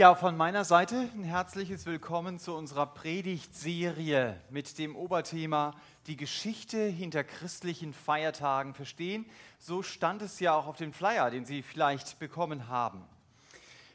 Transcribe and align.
Ja, 0.00 0.14
von 0.14 0.34
meiner 0.34 0.64
Seite 0.64 1.10
ein 1.14 1.24
herzliches 1.24 1.84
Willkommen 1.84 2.38
zu 2.38 2.54
unserer 2.54 2.86
Predigtserie 2.86 4.40
mit 4.48 4.78
dem 4.78 4.96
Oberthema 4.96 5.74
Die 6.06 6.16
Geschichte 6.16 6.86
hinter 6.86 7.22
christlichen 7.22 7.92
Feiertagen 7.92 8.72
verstehen. 8.72 9.26
So 9.58 9.82
stand 9.82 10.22
es 10.22 10.40
ja 10.40 10.54
auch 10.54 10.66
auf 10.68 10.78
dem 10.78 10.94
Flyer, 10.94 11.30
den 11.30 11.44
Sie 11.44 11.60
vielleicht 11.60 12.18
bekommen 12.18 12.68
haben. 12.68 13.04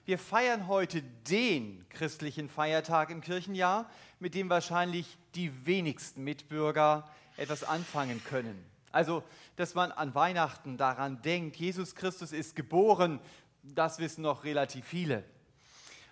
Wir 0.06 0.20
feiern 0.20 0.68
heute 0.68 1.02
den 1.28 1.84
christlichen 1.90 2.50
Feiertag 2.50 3.10
im 3.10 3.22
Kirchenjahr, 3.22 3.90
mit 4.20 4.36
dem 4.36 4.48
wahrscheinlich 4.48 5.18
die 5.34 5.66
wenigsten 5.66 6.24
Mitbürger 6.24 7.10
etwas 7.36 7.64
anfangen 7.64 8.24
können. 8.24 8.64
Also, 8.92 9.24
dass 9.56 9.74
man 9.74 9.92
an 9.92 10.14
Weihnachten 10.14 10.78
daran 10.78 11.24
denkt, 11.24 11.56
Jesus 11.56 11.96
Christus 11.96 12.32
ist 12.32 12.56
geboren, 12.56 13.20
das 13.64 13.98
wissen 13.98 14.22
noch 14.22 14.44
relativ 14.44 14.86
viele. 14.86 15.24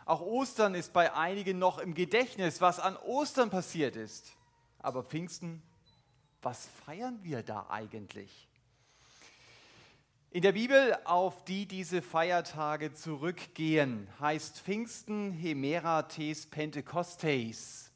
Auch 0.06 0.22
Ostern 0.22 0.76
ist 0.76 0.94
bei 0.94 1.14
einigen 1.14 1.60
noch 1.60 1.78
im 1.78 1.94
Gedächtnis, 1.94 2.62
was 2.62 2.80
an 2.80 2.98
Ostern 2.98 3.50
passiert 3.50 3.96
ist. 3.96 4.34
Aber 4.80 5.04
Pfingsten, 5.04 5.62
was 6.42 6.68
feiern 6.86 7.20
wir 7.24 7.42
da 7.42 7.68
eigentlich? 7.70 8.48
In 10.32 10.42
der 10.42 10.54
Bibel, 10.54 10.98
auf 11.06 11.46
die 11.46 11.68
diese 11.68 12.02
Feiertage 12.02 12.94
zurückgehen, 12.94 14.08
heißt 14.20 14.62
Pfingsten 14.62 15.32
Hemerates 15.32 16.48
Pentecostes. 16.48 17.92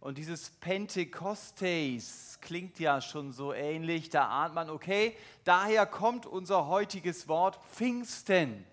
Und 0.00 0.16
dieses 0.16 0.50
Pentecostes 0.50 2.38
klingt 2.40 2.78
ja 2.78 3.00
schon 3.00 3.32
so 3.32 3.52
ähnlich, 3.52 4.08
da 4.08 4.28
ahnt 4.28 4.54
man, 4.54 4.70
okay, 4.70 5.14
daher 5.44 5.86
kommt 5.86 6.24
unser 6.24 6.68
heutiges 6.68 7.28
Wort 7.28 7.60
Pfingsten. 7.70 8.64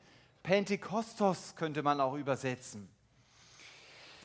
Pentekostos 0.45 1.55
könnte 1.55 1.81
man 1.81 1.99
auch 1.99 2.13
übersetzen. 2.13 2.87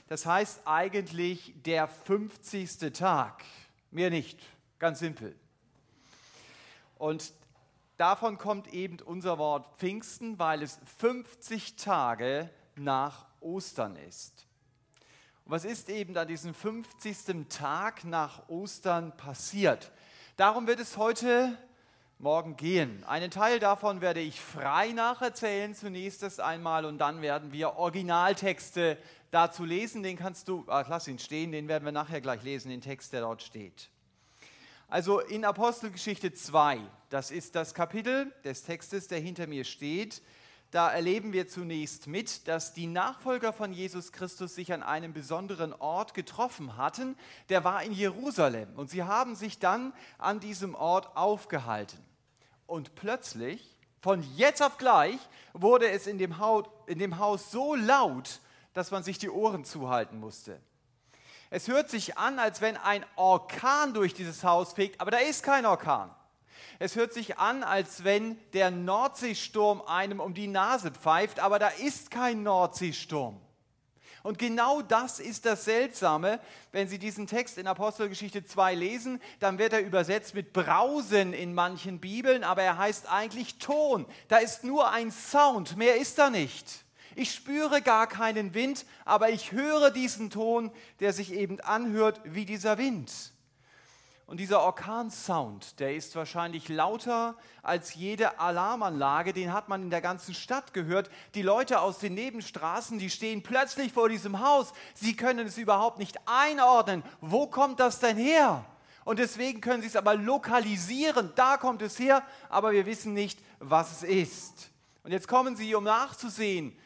Das 0.06 0.26
heißt 0.26 0.60
eigentlich 0.66 1.54
der 1.64 1.88
50. 1.88 2.92
Tag. 2.92 3.42
Mehr 3.90 4.10
nicht. 4.10 4.38
Ganz 4.78 4.98
simpel. 4.98 5.34
Und 6.98 7.32
davon 7.96 8.36
kommt 8.36 8.68
eben 8.74 9.00
unser 9.00 9.38
Wort 9.38 9.78
Pfingsten, 9.78 10.38
weil 10.38 10.62
es 10.62 10.78
50 10.98 11.76
Tage 11.76 12.50
nach 12.76 13.24
Ostern 13.40 13.96
ist. 13.96 14.46
Und 15.46 15.52
was 15.52 15.64
ist 15.64 15.88
eben 15.88 16.14
an 16.18 16.28
diesem 16.28 16.52
50. 16.52 17.48
Tag 17.48 18.04
nach 18.04 18.46
Ostern 18.50 19.16
passiert? 19.16 19.90
Darum 20.36 20.66
wird 20.66 20.80
es 20.80 20.98
heute 20.98 21.56
morgen 22.20 22.56
gehen. 22.56 23.02
Einen 23.04 23.30
Teil 23.30 23.58
davon 23.58 24.00
werde 24.00 24.20
ich 24.20 24.40
frei 24.40 24.92
nacherzählen 24.92 25.74
zunächst 25.74 26.40
einmal 26.40 26.84
und 26.84 26.98
dann 26.98 27.22
werden 27.22 27.52
wir 27.52 27.76
Originaltexte 27.76 28.98
dazu 29.30 29.64
lesen. 29.64 30.02
Den 30.02 30.16
kannst 30.16 30.48
du, 30.48 30.64
ach, 30.68 30.88
lass 30.88 31.08
ihn 31.08 31.18
stehen, 31.18 31.52
den 31.52 31.66
werden 31.68 31.84
wir 31.84 31.92
nachher 31.92 32.20
gleich 32.20 32.42
lesen, 32.42 32.68
den 32.68 32.82
Text, 32.82 33.12
der 33.12 33.22
dort 33.22 33.42
steht. 33.42 33.88
Also 34.88 35.20
in 35.20 35.44
Apostelgeschichte 35.44 36.32
2, 36.32 36.80
das 37.08 37.30
ist 37.30 37.54
das 37.54 37.74
Kapitel 37.74 38.32
des 38.44 38.64
Textes, 38.64 39.08
der 39.08 39.20
hinter 39.20 39.46
mir 39.46 39.64
steht, 39.64 40.20
da 40.70 40.88
erleben 40.88 41.32
wir 41.32 41.48
zunächst 41.48 42.06
mit, 42.06 42.46
dass 42.46 42.74
die 42.74 42.86
Nachfolger 42.86 43.52
von 43.52 43.72
Jesus 43.72 44.12
Christus 44.12 44.54
sich 44.54 44.72
an 44.72 44.84
einem 44.84 45.12
besonderen 45.12 45.72
Ort 45.72 46.14
getroffen 46.14 46.76
hatten. 46.76 47.16
Der 47.48 47.64
war 47.64 47.82
in 47.82 47.92
Jerusalem 47.92 48.68
und 48.76 48.88
sie 48.88 49.02
haben 49.02 49.34
sich 49.34 49.58
dann 49.58 49.92
an 50.18 50.38
diesem 50.38 50.76
Ort 50.76 51.16
aufgehalten. 51.16 51.98
Und 52.70 52.94
plötzlich, 52.94 53.76
von 54.00 54.22
jetzt 54.36 54.62
auf 54.62 54.78
gleich, 54.78 55.18
wurde 55.52 55.90
es 55.90 56.06
in 56.06 56.18
dem, 56.18 56.38
Haus, 56.38 56.66
in 56.86 57.00
dem 57.00 57.18
Haus 57.18 57.50
so 57.50 57.74
laut, 57.74 58.38
dass 58.74 58.92
man 58.92 59.02
sich 59.02 59.18
die 59.18 59.28
Ohren 59.28 59.64
zuhalten 59.64 60.20
musste. 60.20 60.60
Es 61.50 61.66
hört 61.66 61.90
sich 61.90 62.16
an, 62.16 62.38
als 62.38 62.60
wenn 62.60 62.76
ein 62.76 63.04
Orkan 63.16 63.92
durch 63.92 64.14
dieses 64.14 64.44
Haus 64.44 64.72
fegt, 64.72 65.00
aber 65.00 65.10
da 65.10 65.18
ist 65.18 65.42
kein 65.42 65.66
Orkan. 65.66 66.14
Es 66.78 66.94
hört 66.94 67.12
sich 67.12 67.38
an, 67.38 67.64
als 67.64 68.04
wenn 68.04 68.38
der 68.52 68.70
Nordseesturm 68.70 69.82
einem 69.82 70.20
um 70.20 70.32
die 70.32 70.46
Nase 70.46 70.92
pfeift, 70.92 71.40
aber 71.40 71.58
da 71.58 71.70
ist 71.70 72.12
kein 72.12 72.44
Nordseesturm. 72.44 73.40
Und 74.22 74.38
genau 74.38 74.82
das 74.82 75.18
ist 75.18 75.46
das 75.46 75.64
Seltsame. 75.64 76.40
Wenn 76.72 76.88
Sie 76.88 76.98
diesen 76.98 77.26
Text 77.26 77.58
in 77.58 77.66
Apostelgeschichte 77.66 78.44
2 78.44 78.74
lesen, 78.74 79.20
dann 79.38 79.58
wird 79.58 79.72
er 79.72 79.80
übersetzt 79.80 80.34
mit 80.34 80.52
Brausen 80.52 81.32
in 81.32 81.54
manchen 81.54 82.00
Bibeln, 82.00 82.44
aber 82.44 82.62
er 82.62 82.78
heißt 82.78 83.10
eigentlich 83.10 83.58
Ton. 83.58 84.06
Da 84.28 84.38
ist 84.38 84.64
nur 84.64 84.90
ein 84.90 85.10
Sound, 85.10 85.76
mehr 85.76 85.96
ist 85.96 86.18
da 86.18 86.30
nicht. 86.30 86.84
Ich 87.16 87.32
spüre 87.32 87.82
gar 87.82 88.06
keinen 88.06 88.54
Wind, 88.54 88.86
aber 89.04 89.30
ich 89.30 89.52
höre 89.52 89.90
diesen 89.90 90.30
Ton, 90.30 90.70
der 91.00 91.12
sich 91.12 91.32
eben 91.32 91.60
anhört 91.60 92.20
wie 92.24 92.44
dieser 92.44 92.78
Wind. 92.78 93.10
Und 94.30 94.36
dieser 94.36 94.62
Orkansound, 94.62 95.80
der 95.80 95.96
ist 95.96 96.14
wahrscheinlich 96.14 96.68
lauter 96.68 97.34
als 97.64 97.96
jede 97.96 98.38
Alarmanlage, 98.38 99.32
den 99.32 99.52
hat 99.52 99.68
man 99.68 99.82
in 99.82 99.90
der 99.90 100.00
ganzen 100.00 100.34
Stadt 100.34 100.72
gehört. 100.72 101.10
Die 101.34 101.42
Leute 101.42 101.80
aus 101.80 101.98
den 101.98 102.14
Nebenstraßen, 102.14 103.00
die 103.00 103.10
stehen 103.10 103.42
plötzlich 103.42 103.92
vor 103.92 104.08
diesem 104.08 104.38
Haus. 104.38 104.72
Sie 104.94 105.16
können 105.16 105.48
es 105.48 105.58
überhaupt 105.58 105.98
nicht 105.98 106.16
einordnen. 106.26 107.02
Wo 107.20 107.48
kommt 107.48 107.80
das 107.80 107.98
denn 107.98 108.16
her? 108.16 108.64
Und 109.04 109.18
deswegen 109.18 109.60
können 109.60 109.82
sie 109.82 109.88
es 109.88 109.96
aber 109.96 110.14
lokalisieren. 110.14 111.32
Da 111.34 111.56
kommt 111.56 111.82
es 111.82 111.98
her, 111.98 112.22
aber 112.48 112.70
wir 112.70 112.86
wissen 112.86 113.12
nicht, 113.12 113.40
was 113.58 113.90
es 113.90 114.02
ist. 114.04 114.70
Und 115.02 115.10
jetzt 115.10 115.26
kommen 115.26 115.56
sie, 115.56 115.74
um 115.74 115.82
nachzusehen, 115.82 116.78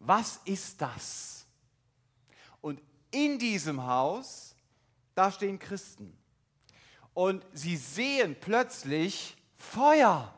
was 0.00 0.38
ist 0.44 0.82
das? 0.82 1.46
Und 2.60 2.82
in 3.10 3.38
diesem 3.38 3.86
Haus, 3.86 4.54
da 5.14 5.32
stehen 5.32 5.58
Christen 5.58 6.14
und 7.14 7.44
sie 7.52 7.76
sehen 7.76 8.36
plötzlich 8.38 9.36
Feuer. 9.56 10.34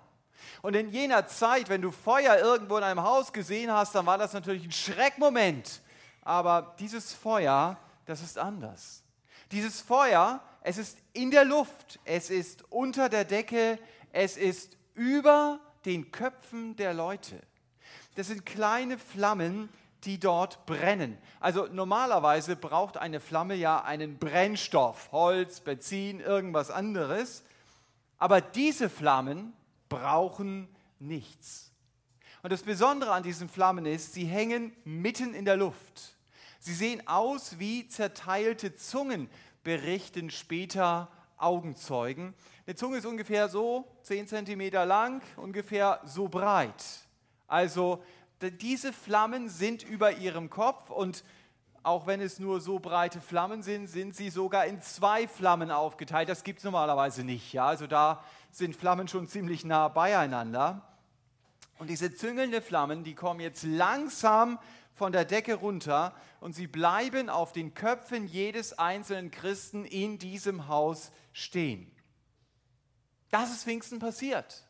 Und 0.62 0.74
in 0.74 0.90
jener 0.90 1.26
Zeit, 1.26 1.68
wenn 1.68 1.82
du 1.82 1.90
Feuer 1.90 2.38
irgendwo 2.38 2.76
in 2.76 2.84
einem 2.84 3.02
Haus 3.02 3.32
gesehen 3.32 3.72
hast, 3.72 3.94
dann 3.94 4.06
war 4.06 4.18
das 4.18 4.32
natürlich 4.32 4.64
ein 4.64 4.72
Schreckmoment. 4.72 5.80
Aber 6.22 6.74
dieses 6.78 7.12
Feuer, 7.12 7.78
das 8.04 8.20
ist 8.20 8.38
anders. 8.38 9.02
Dieses 9.52 9.80
Feuer, 9.80 10.40
es 10.62 10.78
ist 10.78 10.98
in 11.12 11.30
der 11.30 11.44
Luft, 11.44 12.00
es 12.04 12.30
ist 12.30 12.64
unter 12.70 13.08
der 13.08 13.24
Decke, 13.24 13.78
es 14.12 14.36
ist 14.36 14.76
über 14.94 15.60
den 15.84 16.10
Köpfen 16.10 16.74
der 16.76 16.94
Leute. 16.94 17.40
Das 18.16 18.26
sind 18.28 18.44
kleine 18.44 18.98
Flammen, 18.98 19.68
die 20.06 20.18
dort 20.18 20.64
brennen. 20.66 21.18
Also 21.40 21.66
normalerweise 21.66 22.56
braucht 22.56 22.96
eine 22.96 23.20
Flamme 23.20 23.54
ja 23.54 23.82
einen 23.82 24.18
Brennstoff, 24.18 25.10
Holz, 25.12 25.60
Benzin, 25.60 26.20
irgendwas 26.20 26.70
anderes. 26.70 27.42
Aber 28.18 28.40
diese 28.40 28.88
Flammen 28.88 29.52
brauchen 29.88 30.68
nichts. 30.98 31.72
Und 32.42 32.52
das 32.52 32.62
Besondere 32.62 33.12
an 33.12 33.22
diesen 33.22 33.48
Flammen 33.48 33.86
ist, 33.86 34.14
sie 34.14 34.24
hängen 34.24 34.72
mitten 34.84 35.34
in 35.34 35.44
der 35.44 35.56
Luft. 35.56 36.14
Sie 36.60 36.74
sehen 36.74 37.06
aus 37.06 37.58
wie 37.58 37.88
zerteilte 37.88 38.74
Zungen, 38.76 39.28
berichten 39.64 40.30
später 40.30 41.08
Augenzeugen. 41.36 42.34
Eine 42.66 42.76
Zunge 42.76 42.98
ist 42.98 43.06
ungefähr 43.06 43.48
so 43.48 43.86
10 44.02 44.28
cm 44.28 44.72
lang, 44.86 45.22
ungefähr 45.36 46.00
so 46.04 46.28
breit. 46.28 46.84
Also 47.46 48.02
diese 48.42 48.92
Flammen 48.92 49.48
sind 49.48 49.82
über 49.82 50.12
ihrem 50.12 50.50
Kopf 50.50 50.90
und 50.90 51.24
auch 51.82 52.06
wenn 52.06 52.20
es 52.20 52.40
nur 52.40 52.60
so 52.60 52.80
breite 52.80 53.20
Flammen 53.20 53.62
sind, 53.62 53.86
sind 53.86 54.14
sie 54.14 54.28
sogar 54.30 54.66
in 54.66 54.82
zwei 54.82 55.28
Flammen 55.28 55.70
aufgeteilt. 55.70 56.28
Das 56.28 56.42
gibt 56.42 56.58
es 56.58 56.64
normalerweise 56.64 57.22
nicht. 57.22 57.52
Ja? 57.52 57.66
Also 57.66 57.86
da 57.86 58.24
sind 58.50 58.74
Flammen 58.74 59.06
schon 59.06 59.28
ziemlich 59.28 59.64
nah 59.64 59.86
beieinander. 59.86 60.82
Und 61.78 61.88
diese 61.88 62.12
züngelnden 62.12 62.60
Flammen, 62.60 63.04
die 63.04 63.14
kommen 63.14 63.38
jetzt 63.38 63.62
langsam 63.62 64.58
von 64.94 65.12
der 65.12 65.24
Decke 65.24 65.54
runter 65.54 66.14
und 66.40 66.54
sie 66.54 66.66
bleiben 66.66 67.30
auf 67.30 67.52
den 67.52 67.74
Köpfen 67.74 68.26
jedes 68.26 68.78
einzelnen 68.78 69.30
Christen 69.30 69.84
in 69.84 70.18
diesem 70.18 70.68
Haus 70.68 71.12
stehen. 71.32 71.90
Das 73.30 73.50
ist 73.52 73.64
Pfingsten 73.64 74.00
passiert. 74.00 74.65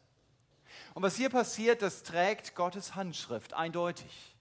Und 0.94 1.02
was 1.02 1.16
hier 1.16 1.28
passiert, 1.28 1.82
das 1.82 2.02
trägt 2.02 2.54
Gottes 2.54 2.94
Handschrift 2.94 3.54
eindeutig. 3.54 4.36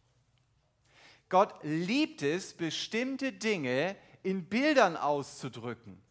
Gott 1.29 1.53
liebt 1.63 2.21
es, 2.21 2.53
bestimmte 2.53 3.33
Dinge 3.33 3.95
in 4.23 4.45
Bildern 4.45 4.95
auszudrücken. 4.95 6.01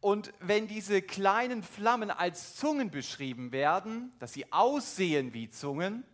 Und 0.00 0.32
wenn 0.40 0.68
diese 0.68 1.02
kleinen 1.02 1.62
Flammen 1.62 2.10
als 2.10 2.56
Zungen 2.56 2.90
beschrieben 2.90 3.52
werden, 3.52 4.14
dass 4.18 4.32
sie 4.32 4.52
aussehen 4.52 5.34
wie 5.34 5.50
Zungen, 5.50 6.04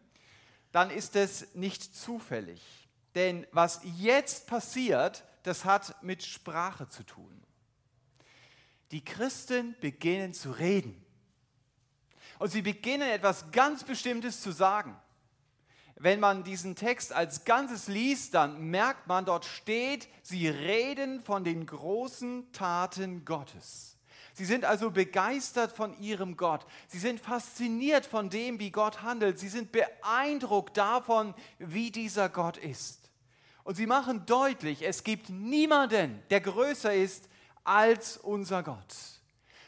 dann 0.73 0.90
ist 0.90 1.17
es 1.17 1.55
nicht 1.55 1.94
zufällig. 1.94 2.62
Denn 3.14 3.46
was 3.52 3.81
jetzt 3.99 4.46
passiert, 4.46 5.25
das 5.43 5.64
hat 5.64 6.02
mit 6.02 6.23
Sprache 6.23 6.88
zu 6.88 7.02
tun. 7.02 7.43
Die 8.90 9.05
Christen 9.05 9.76
beginnen 9.81 10.32
zu 10.32 10.52
reden 10.52 11.01
und 12.43 12.50
sie 12.50 12.62
beginnen 12.62 13.09
etwas 13.09 13.53
ganz 13.53 13.85
Bestimmtes 13.85 14.41
zu 14.41 14.50
sagen. 14.50 14.97
wenn 15.94 16.19
man 16.19 16.43
diesen 16.43 16.75
Text 16.75 17.12
als 17.12 17.44
Ganzes 17.44 17.87
liest, 17.87 18.35
dann 18.35 18.61
merkt 18.61 19.06
man, 19.06 19.25
dort 19.25 19.44
steht, 19.44 20.09
sie 20.25 20.49
reden 20.49 21.21
von 21.21 21.44
den 21.44 21.65
großen 21.65 22.50
Taten 22.50 23.25
Gottes. 23.25 23.97
Sie 24.33 24.44
sind 24.44 24.65
also 24.65 24.91
begeistert 24.91 25.71
von 25.71 25.97
ihrem 26.00 26.37
Gott. 26.37 26.67
Sie 26.89 26.99
sind 26.99 27.21
fasziniert 27.21 28.05
von 28.05 28.29
dem, 28.29 28.59
wie 28.59 28.73
Gott 28.73 29.03
handelt. 29.03 29.38
Sie 29.38 29.49
sind 29.49 29.71
beeindruckt 29.71 30.77
davon, 30.77 31.35
wie 31.61 31.93
dieser 31.93 32.29
Gott 32.29 32.56
ist. 32.56 33.09
Und 33.62 33.77
sie 33.77 33.87
machen 33.87 34.27
deutlich, 34.27 34.83
es 34.83 35.05
gibt 35.05 35.31
niemanden, 35.31 36.21
der 36.31 36.41
größer 36.41 36.93
ist 36.93 37.29
als 37.62 38.17
unser 38.17 38.65
Gott. 38.65 38.93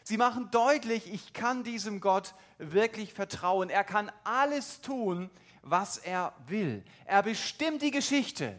Sie 0.06 0.18
machen 0.18 0.50
deutlich, 0.50 1.10
ich 1.10 1.32
kann 1.32 1.64
diesem 1.64 1.98
Gott 2.00 2.34
wirklich 2.72 3.12
vertrauen. 3.12 3.70
Er 3.70 3.84
kann 3.84 4.10
alles 4.24 4.80
tun, 4.80 5.30
was 5.62 5.98
er 5.98 6.32
will. 6.46 6.84
Er 7.04 7.22
bestimmt 7.22 7.82
die 7.82 7.90
Geschichte, 7.90 8.56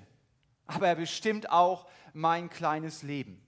aber 0.68 0.88
er 0.88 0.96
bestimmt 0.96 1.50
auch 1.50 1.88
mein 2.14 2.50
kleines 2.50 3.04
Leben. 3.04 3.42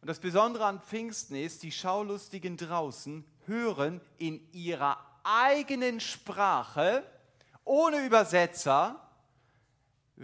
Und 0.00 0.08
das 0.08 0.20
Besondere 0.20 0.66
an 0.66 0.80
Pfingsten 0.80 1.36
ist, 1.36 1.62
die 1.62 1.72
Schaulustigen 1.72 2.56
draußen 2.56 3.24
hören 3.46 4.00
in 4.18 4.40
ihrer 4.52 4.98
eigenen 5.22 6.00
Sprache, 6.00 7.04
ohne 7.64 8.04
Übersetzer, 8.04 9.01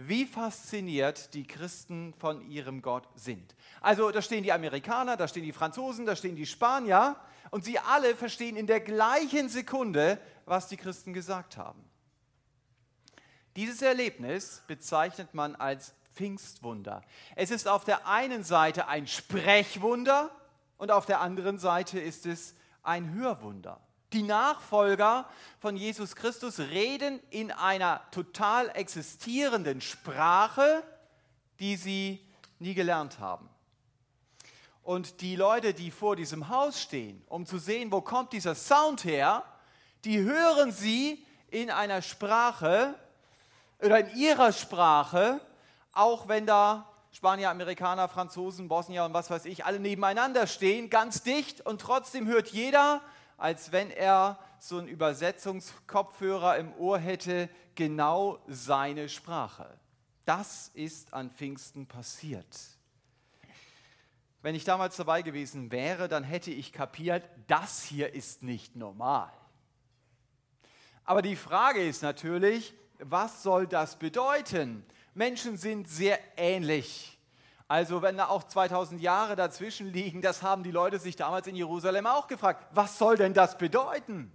wie 0.07 0.25
fasziniert 0.25 1.33
die 1.33 1.45
Christen 1.45 2.13
von 2.13 2.41
ihrem 2.49 2.81
Gott 2.81 3.05
sind. 3.15 3.53
Also 3.81 4.11
da 4.11 4.21
stehen 4.21 4.43
die 4.43 4.53
Amerikaner, 4.53 5.17
da 5.17 5.27
stehen 5.27 5.43
die 5.43 5.51
Franzosen, 5.51 6.05
da 6.05 6.15
stehen 6.15 6.37
die 6.37 6.45
Spanier 6.45 7.17
und 7.51 7.65
sie 7.65 7.79
alle 7.79 8.15
verstehen 8.15 8.55
in 8.55 8.65
der 8.65 8.79
gleichen 8.79 9.49
Sekunde, 9.49 10.17
was 10.45 10.69
die 10.69 10.77
Christen 10.77 11.11
gesagt 11.11 11.57
haben. 11.57 11.83
Dieses 13.57 13.81
Erlebnis 13.81 14.63
bezeichnet 14.67 15.33
man 15.33 15.55
als 15.57 15.93
Pfingstwunder. 16.13 17.01
Es 17.35 17.51
ist 17.51 17.67
auf 17.67 17.83
der 17.83 18.07
einen 18.07 18.45
Seite 18.45 18.87
ein 18.87 19.05
Sprechwunder 19.05 20.31
und 20.77 20.91
auf 20.91 21.07
der 21.07 21.19
anderen 21.19 21.59
Seite 21.59 21.99
ist 21.99 22.25
es 22.25 22.55
ein 22.83 23.13
Hörwunder. 23.15 23.81
Die 24.13 24.23
Nachfolger 24.23 25.29
von 25.59 25.75
Jesus 25.75 26.15
Christus 26.15 26.59
reden 26.59 27.19
in 27.29 27.51
einer 27.51 28.01
total 28.11 28.69
existierenden 28.69 29.81
Sprache, 29.81 30.83
die 31.59 31.75
sie 31.75 32.25
nie 32.57 32.73
gelernt 32.73 33.19
haben. 33.19 33.49
Und 34.83 35.21
die 35.21 35.35
Leute, 35.35 35.75
die 35.75 35.91
vor 35.91 36.15
diesem 36.15 36.49
Haus 36.49 36.81
stehen, 36.81 37.21
um 37.27 37.45
zu 37.45 37.59
sehen, 37.59 37.91
wo 37.91 38.01
kommt 38.01 38.33
dieser 38.33 38.55
Sound 38.55 39.03
her, 39.03 39.43
die 40.05 40.19
hören 40.19 40.71
sie 40.71 41.23
in 41.51 41.69
einer 41.69 42.01
Sprache, 42.01 42.95
oder 43.81 43.99
in 43.99 44.17
ihrer 44.17 44.51
Sprache, 44.51 45.39
auch 45.93 46.27
wenn 46.27 46.45
da 46.45 46.85
Spanier, 47.11 47.49
Amerikaner, 47.49 48.07
Franzosen, 48.07 48.67
Bosnier 48.67 49.03
und 49.03 49.13
was 49.13 49.29
weiß 49.29 49.45
ich, 49.45 49.65
alle 49.65 49.79
nebeneinander 49.79 50.47
stehen, 50.47 50.89
ganz 50.89 51.23
dicht 51.23 51.61
und 51.61 51.81
trotzdem 51.81 52.27
hört 52.27 52.49
jeder, 52.49 53.01
als 53.39 53.71
wenn 53.71 53.91
er 53.91 54.39
so 54.59 54.77
einen 54.77 54.87
Übersetzungskopfhörer 54.87 56.57
im 56.57 56.73
Ohr 56.73 56.99
hätte, 56.99 57.49
genau 57.75 58.39
seine 58.47 59.09
Sprache. 59.09 59.79
Das 60.25 60.69
ist 60.73 61.13
an 61.13 61.31
Pfingsten 61.31 61.87
passiert. 61.87 62.45
Wenn 64.41 64.55
ich 64.55 64.63
damals 64.63 64.95
dabei 64.95 65.21
gewesen 65.21 65.71
wäre, 65.71 66.07
dann 66.07 66.23
hätte 66.23 66.51
ich 66.51 66.71
kapiert, 66.71 67.27
das 67.47 67.83
hier 67.83 68.13
ist 68.13 68.43
nicht 68.43 68.75
normal. 68.75 69.31
Aber 71.03 71.21
die 71.21 71.35
Frage 71.35 71.83
ist 71.85 72.03
natürlich, 72.03 72.73
was 72.99 73.43
soll 73.43 73.67
das 73.67 73.97
bedeuten? 73.97 74.85
Menschen 75.13 75.57
sind 75.57 75.89
sehr 75.89 76.19
ähnlich. 76.37 77.18
Also 77.69 78.01
wenn 78.01 78.17
da 78.17 78.29
auch 78.29 78.43
2000 78.43 78.99
Jahre 78.99 79.35
dazwischen 79.35 79.93
liegen, 79.93 80.23
das 80.23 80.41
haben 80.41 80.63
die 80.63 80.71
Leute 80.71 80.97
sich 80.97 81.15
damals 81.15 81.45
in 81.45 81.55
Jerusalem 81.55 82.07
auch 82.07 82.27
gefragt. 82.27 82.65
Was 82.71 82.97
soll 82.97 83.15
denn 83.15 83.35
das 83.35 83.59
bedeuten? 83.59 84.31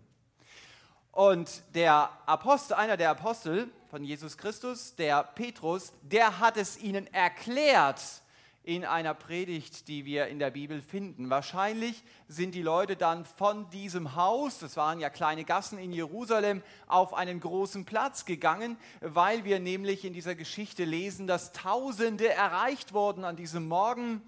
Und 1.11 1.65
der 1.75 2.11
Apostel, 2.27 2.75
einer 2.75 2.97
der 2.97 3.11
Apostel 3.11 3.69
von 3.91 4.05
Jesus 4.05 4.39
Christus, 4.39 4.95
der 4.95 5.25
Petrus, 5.25 5.93
der 6.03 6.39
hat 6.39 6.57
es 6.57 6.79
ihnen 6.79 7.13
erklärt 7.13 8.01
in 8.65 8.87
einer 8.87 9.13
Predigt, 9.13 9.89
die 9.89 10.07
wir 10.07 10.27
in 10.29 10.39
der 10.39 10.51
Bibel 10.51 10.81
finden. 10.81 11.29
Wahrscheinlich 11.29 12.03
sind 12.29 12.55
die 12.55 12.63
Leute 12.63 12.97
dann 12.97 13.27
von 13.27 13.69
diesem 13.69 14.17
Haus, 14.17 14.59
das 14.59 14.79
waren 14.79 15.01
ja 15.01 15.11
kleine 15.11 15.45
Gassen 15.45 15.79
in 15.79 15.93
Jerusalem, 15.93 16.63
auf 16.87 17.13
einen 17.13 17.41
großen 17.41 17.85
Platz 17.85 18.25
gegangen, 18.25 18.79
weil 19.03 19.45
wir 19.45 19.61
nämlich 19.61 20.07
in 20.07 20.15
dieser 20.15 20.35
Geschichte 20.35 20.85
lesen, 20.85 21.27
dass 21.27 21.53
Tausende 21.53 22.29
erreicht 22.29 22.95
wurden 22.95 23.25
an 23.25 23.37
diesem 23.37 23.69
Morgen 23.69 24.23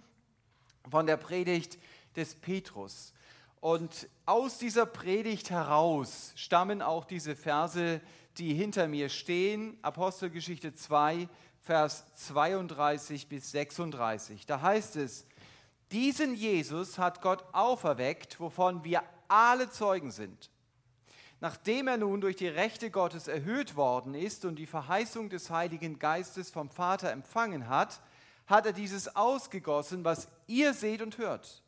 von 0.87 1.07
der 1.07 1.17
Predigt 1.17 1.79
des 2.15 2.35
Petrus. 2.35 3.15
Und 3.61 4.07
aus 4.27 4.59
dieser 4.59 4.85
Predigt 4.85 5.49
heraus 5.49 6.33
stammen 6.37 6.83
auch 6.83 7.07
diese 7.07 7.35
Verse, 7.35 8.03
die 8.37 8.53
hinter 8.53 8.87
mir 8.87 9.09
stehen, 9.09 9.79
Apostelgeschichte 9.81 10.75
2, 10.75 11.27
Vers 11.67 12.05
32 12.15 13.29
bis 13.29 13.51
36. 13.51 14.47
Da 14.47 14.61
heißt 14.61 14.95
es, 14.95 15.27
diesen 15.91 16.33
Jesus 16.37 16.97
hat 16.97 17.21
Gott 17.23 17.45
auferweckt, 17.53 18.39
wovon 18.39 18.85
wir 18.85 19.03
alle 19.27 19.69
Zeugen 19.69 20.13
sind. 20.13 20.49
Nachdem 21.41 21.89
er 21.89 21.97
nun 21.97 22.21
durch 22.21 22.37
die 22.37 22.47
Rechte 22.47 22.93
Gottes 22.93 23.27
erhöht 23.27 23.75
worden 23.75 24.15
ist 24.15 24.45
und 24.45 24.61
die 24.61 24.67
Verheißung 24.67 25.29
des 25.29 25.51
Heiligen 25.51 25.99
Geistes 25.99 26.51
vom 26.51 26.71
Vater 26.71 27.11
empfangen 27.11 27.69
hat, 27.69 28.01
hat 28.47 28.67
er 28.67 28.73
dieses 28.73 29.17
ausgegossen, 29.17 30.05
was 30.05 30.29
ihr 30.47 30.73
seht 30.73 31.03
und 31.03 31.19
hört. 31.19 31.65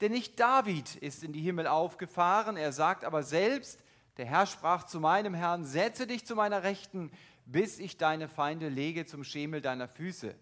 Denn 0.00 0.12
nicht 0.12 0.38
David 0.38 0.94
ist 0.94 1.24
in 1.24 1.32
die 1.32 1.42
Himmel 1.42 1.66
aufgefahren, 1.66 2.56
er 2.56 2.70
sagt 2.70 3.04
aber 3.04 3.24
selbst, 3.24 3.80
der 4.16 4.26
Herr 4.26 4.46
sprach 4.46 4.84
zu 4.84 5.00
meinem 5.00 5.34
Herrn, 5.34 5.64
setze 5.64 6.06
dich 6.06 6.24
zu 6.24 6.36
meiner 6.36 6.62
Rechten, 6.62 7.10
bis 7.48 7.78
ich 7.78 7.96
deine 7.96 8.28
Feinde 8.28 8.68
lege 8.68 9.06
zum 9.06 9.24
Schemel 9.24 9.60
deiner 9.60 9.88
Füße. 9.88 10.34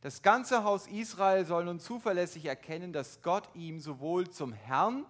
Das 0.00 0.22
ganze 0.22 0.64
Haus 0.64 0.86
Israel 0.86 1.44
soll 1.44 1.66
nun 1.66 1.78
zuverlässig 1.78 2.46
erkennen, 2.46 2.92
dass 2.94 3.20
Gott 3.22 3.48
ihm 3.54 3.78
sowohl 3.78 4.30
zum 4.30 4.52
Herrn 4.54 5.04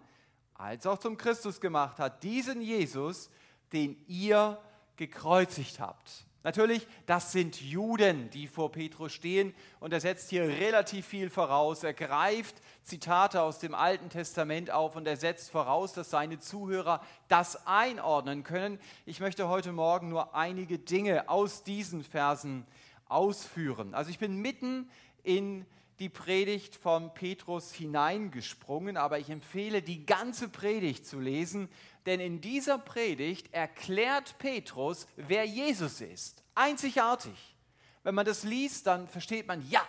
als 0.54 0.86
auch 0.86 0.98
zum 0.98 1.16
Christus 1.16 1.60
gemacht 1.60 1.98
hat, 1.98 2.24
diesen 2.24 2.60
Jesus, 2.60 3.30
den 3.72 3.96
ihr 4.08 4.60
gekreuzigt 4.96 5.78
habt. 5.78 6.26
Natürlich, 6.42 6.86
das 7.04 7.32
sind 7.32 7.60
Juden, 7.60 8.30
die 8.30 8.46
vor 8.46 8.72
Petrus 8.72 9.12
stehen 9.12 9.54
und 9.78 9.92
er 9.92 10.00
setzt 10.00 10.30
hier 10.30 10.44
relativ 10.44 11.04
viel 11.04 11.28
voraus. 11.28 11.84
Er 11.84 11.92
greift 11.92 12.54
Zitate 12.82 13.42
aus 13.42 13.58
dem 13.58 13.74
Alten 13.74 14.08
Testament 14.08 14.70
auf 14.70 14.96
und 14.96 15.06
er 15.06 15.18
setzt 15.18 15.50
voraus, 15.50 15.92
dass 15.92 16.08
seine 16.08 16.38
Zuhörer 16.38 17.02
das 17.28 17.66
einordnen 17.66 18.42
können. 18.42 18.80
Ich 19.04 19.20
möchte 19.20 19.48
heute 19.48 19.72
Morgen 19.72 20.08
nur 20.08 20.34
einige 20.34 20.78
Dinge 20.78 21.28
aus 21.28 21.62
diesen 21.62 22.02
Versen 22.02 22.66
ausführen. 23.06 23.92
Also 23.92 24.10
ich 24.10 24.18
bin 24.18 24.36
mitten 24.36 24.88
in 25.22 25.66
die 25.98 26.08
Predigt 26.08 26.74
von 26.74 27.12
Petrus 27.12 27.72
hineingesprungen, 27.72 28.96
aber 28.96 29.18
ich 29.18 29.28
empfehle, 29.28 29.82
die 29.82 30.06
ganze 30.06 30.48
Predigt 30.48 31.04
zu 31.04 31.20
lesen, 31.20 31.68
denn 32.06 32.20
in 32.20 32.40
dieser 32.40 32.78
Predigt 32.78 33.52
erklärt 33.52 34.38
Petrus, 34.38 35.06
wer 35.16 35.44
Jesus 35.44 36.00
ist. 36.00 36.42
Einzigartig. 36.54 37.56
Wenn 38.02 38.14
man 38.14 38.26
das 38.26 38.42
liest, 38.42 38.86
dann 38.86 39.08
versteht 39.08 39.46
man, 39.46 39.68
ja, 39.68 39.82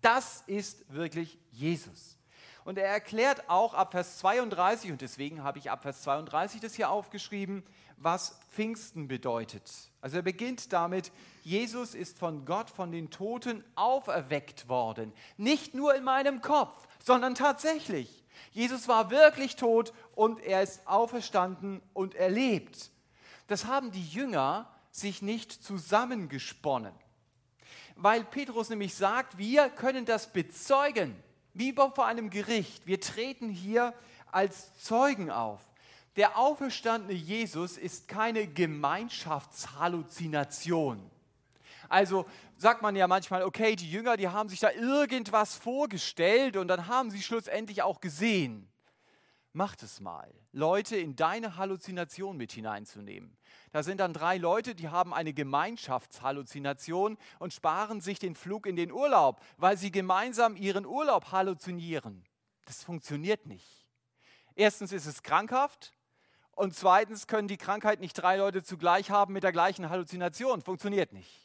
das 0.00 0.44
ist 0.46 0.84
wirklich 0.92 1.38
Jesus. 1.50 2.18
Und 2.64 2.78
er 2.78 2.88
erklärt 2.88 3.48
auch 3.48 3.74
ab 3.74 3.92
Vers 3.92 4.18
32, 4.18 4.90
und 4.90 5.00
deswegen 5.00 5.42
habe 5.42 5.58
ich 5.58 5.70
ab 5.70 5.82
Vers 5.82 6.02
32 6.02 6.60
das 6.60 6.74
hier 6.74 6.90
aufgeschrieben, 6.90 7.62
was 7.96 8.38
Pfingsten 8.50 9.06
bedeutet. 9.08 9.70
Also 10.00 10.16
er 10.16 10.22
beginnt 10.22 10.72
damit, 10.72 11.12
Jesus 11.42 11.94
ist 11.94 12.18
von 12.18 12.44
Gott, 12.44 12.70
von 12.70 12.90
den 12.90 13.10
Toten 13.10 13.64
auferweckt 13.74 14.68
worden. 14.68 15.12
Nicht 15.36 15.74
nur 15.74 15.94
in 15.94 16.04
meinem 16.04 16.40
Kopf, 16.40 16.88
sondern 17.02 17.34
tatsächlich. 17.34 18.24
Jesus 18.50 18.88
war 18.88 19.10
wirklich 19.10 19.56
tot 19.56 19.92
und 20.14 20.40
er 20.40 20.62
ist 20.62 20.86
auferstanden 20.86 21.82
und 21.92 22.14
er 22.14 22.30
lebt. 22.30 22.90
Das 23.46 23.66
haben 23.66 23.90
die 23.90 24.06
Jünger 24.06 24.70
sich 24.90 25.20
nicht 25.22 25.52
zusammengesponnen, 25.52 26.94
weil 27.96 28.24
Petrus 28.24 28.70
nämlich 28.70 28.94
sagt, 28.94 29.38
wir 29.38 29.68
können 29.68 30.04
das 30.04 30.32
bezeugen, 30.32 31.16
wie 31.52 31.72
vor 31.72 32.06
einem 32.06 32.30
Gericht. 32.30 32.86
Wir 32.86 33.00
treten 33.00 33.48
hier 33.48 33.92
als 34.30 34.78
Zeugen 34.80 35.30
auf. 35.30 35.60
Der 36.16 36.38
auferstandene 36.38 37.12
Jesus 37.12 37.76
ist 37.76 38.08
keine 38.08 38.46
Gemeinschaftshalluzination. 38.46 41.10
Also 41.88 42.24
sagt 42.56 42.82
man 42.82 42.96
ja 42.96 43.06
manchmal, 43.06 43.42
okay, 43.42 43.76
die 43.76 43.90
Jünger, 43.90 44.16
die 44.16 44.28
haben 44.28 44.48
sich 44.48 44.60
da 44.60 44.70
irgendwas 44.70 45.54
vorgestellt 45.54 46.56
und 46.56 46.68
dann 46.68 46.86
haben 46.86 47.10
sie 47.10 47.22
schlussendlich 47.22 47.82
auch 47.82 48.00
gesehen. 48.00 48.68
Macht 49.56 49.84
es 49.84 50.00
mal, 50.00 50.34
Leute 50.50 50.96
in 50.96 51.14
deine 51.14 51.56
Halluzination 51.56 52.36
mit 52.36 52.50
hineinzunehmen. 52.50 53.38
Da 53.70 53.84
sind 53.84 53.98
dann 53.98 54.12
drei 54.12 54.36
Leute, 54.36 54.74
die 54.74 54.88
haben 54.88 55.14
eine 55.14 55.32
Gemeinschaftshalluzination 55.32 57.16
und 57.38 57.52
sparen 57.52 58.00
sich 58.00 58.18
den 58.18 58.34
Flug 58.34 58.66
in 58.66 58.74
den 58.74 58.90
Urlaub, 58.90 59.40
weil 59.56 59.76
sie 59.76 59.92
gemeinsam 59.92 60.56
ihren 60.56 60.84
Urlaub 60.84 61.30
halluzinieren. 61.30 62.24
Das 62.64 62.82
funktioniert 62.82 63.46
nicht. 63.46 63.86
Erstens 64.56 64.90
ist 64.90 65.06
es 65.06 65.22
krankhaft 65.22 65.92
und 66.50 66.74
zweitens 66.74 67.28
können 67.28 67.46
die 67.46 67.56
Krankheit 67.56 68.00
nicht 68.00 68.14
drei 68.14 68.38
Leute 68.38 68.64
zugleich 68.64 69.12
haben 69.12 69.32
mit 69.32 69.44
der 69.44 69.52
gleichen 69.52 69.88
Halluzination. 69.88 70.62
Funktioniert 70.62 71.12
nicht. 71.12 71.43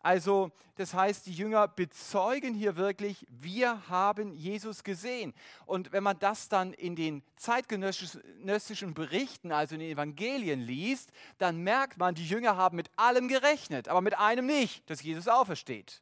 Also 0.00 0.52
das 0.76 0.94
heißt, 0.94 1.26
die 1.26 1.32
Jünger 1.32 1.66
bezeugen 1.66 2.54
hier 2.54 2.76
wirklich, 2.76 3.26
wir 3.28 3.88
haben 3.88 4.32
Jesus 4.32 4.84
gesehen. 4.84 5.34
Und 5.66 5.90
wenn 5.90 6.04
man 6.04 6.18
das 6.20 6.48
dann 6.48 6.72
in 6.72 6.94
den 6.94 7.22
zeitgenössischen 7.36 8.94
Berichten, 8.94 9.50
also 9.50 9.74
in 9.74 9.80
den 9.80 9.90
Evangelien 9.90 10.60
liest, 10.60 11.10
dann 11.38 11.58
merkt 11.58 11.98
man, 11.98 12.14
die 12.14 12.26
Jünger 12.26 12.56
haben 12.56 12.76
mit 12.76 12.90
allem 12.96 13.26
gerechnet, 13.26 13.88
aber 13.88 14.00
mit 14.00 14.16
einem 14.18 14.46
nicht, 14.46 14.88
dass 14.88 15.02
Jesus 15.02 15.26
aufersteht. 15.26 16.00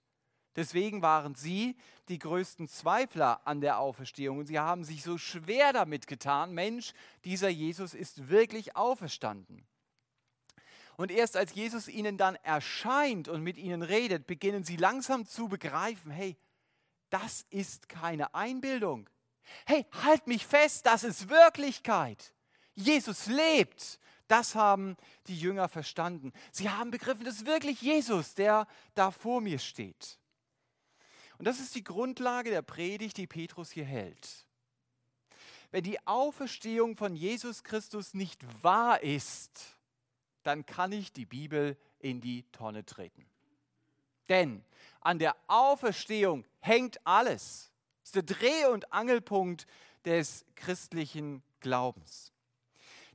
Deswegen 0.57 1.03
waren 1.03 1.35
sie 1.35 1.77
die 2.09 2.19
größten 2.19 2.69
Zweifler 2.69 3.47
an 3.47 3.61
der 3.61 3.79
Auferstehung 3.79 4.39
und 4.39 4.47
sie 4.47 4.59
haben 4.59 4.85
sich 4.85 5.03
so 5.03 5.19
schwer 5.19 5.73
damit 5.73 6.07
getan, 6.07 6.53
Mensch, 6.53 6.93
dieser 7.25 7.49
Jesus 7.49 7.95
ist 7.95 8.29
wirklich 8.29 8.77
auferstanden. 8.77 9.67
Und 10.97 11.11
erst 11.11 11.37
als 11.37 11.55
Jesus 11.55 11.89
ihnen 11.89 12.17
dann 12.17 12.37
erscheint 12.37 13.29
und 13.29 13.43
mit 13.43 13.59
ihnen 13.59 13.83
redet, 13.83 14.27
beginnen 14.27 14.65
sie 14.65 14.77
langsam 14.77 15.27
zu 15.27 15.49
begreifen, 15.49 16.11
hey, 16.11 16.37
das 17.11 17.47
ist 17.51 17.89
keine 17.89 18.35
Einbildung. 18.35 19.09
Hey, 19.67 19.87
halt 20.03 20.27
mich 20.27 20.47
fest, 20.47 20.87
das 20.87 21.05
ist 21.05 21.29
Wirklichkeit. 21.29 22.35
Jesus 22.75 23.27
lebt. 23.27 23.99
Das 24.29 24.57
haben 24.57 24.97
die 25.29 25.39
Jünger 25.39 25.69
verstanden. 25.69 26.33
Sie 26.51 26.69
haben 26.69 26.91
begriffen, 26.91 27.25
das 27.25 27.37
ist 27.37 27.47
wirklich 27.47 27.81
Jesus, 27.81 28.35
der 28.35 28.67
da 28.95 29.13
vor 29.13 29.41
mir 29.41 29.61
steht. 29.61 30.19
Und 31.39 31.45
das 31.45 31.61
ist 31.61 31.75
die 31.75 31.85
Grundlage 31.85 32.51
der 32.51 32.63
Predigt, 32.63 33.19
die 33.19 33.27
Petrus 33.27 33.71
hier 33.71 33.85
hält. 33.85 34.47
Wenn 35.71 35.85
die 35.85 36.05
Auferstehung 36.07 36.97
von 36.97 37.15
Jesus 37.15 37.63
Christus 37.63 38.15
nicht 38.15 38.45
wahr 38.65 39.03
ist, 39.03 39.76
dann 40.47 40.67
kann 40.67 40.93
ich 40.93 41.13
die 41.13 41.27
Bibel 41.27 41.77
in 41.99 42.21
die 42.21 42.45
Tonne 42.53 42.85
treten. 42.85 43.27
Denn 44.29 44.65
an 45.01 45.19
der 45.19 45.37
Auferstehung 45.47 46.45
hängt 46.61 47.05
alles. 47.07 47.73
Das 48.01 48.09
ist 48.09 48.15
der 48.17 48.23
Dreh- 48.23 48.67
und 48.67 48.93
Angelpunkt 48.93 49.67
des 50.05 50.45
christlichen 50.55 51.43
Glaubens. 51.61 52.33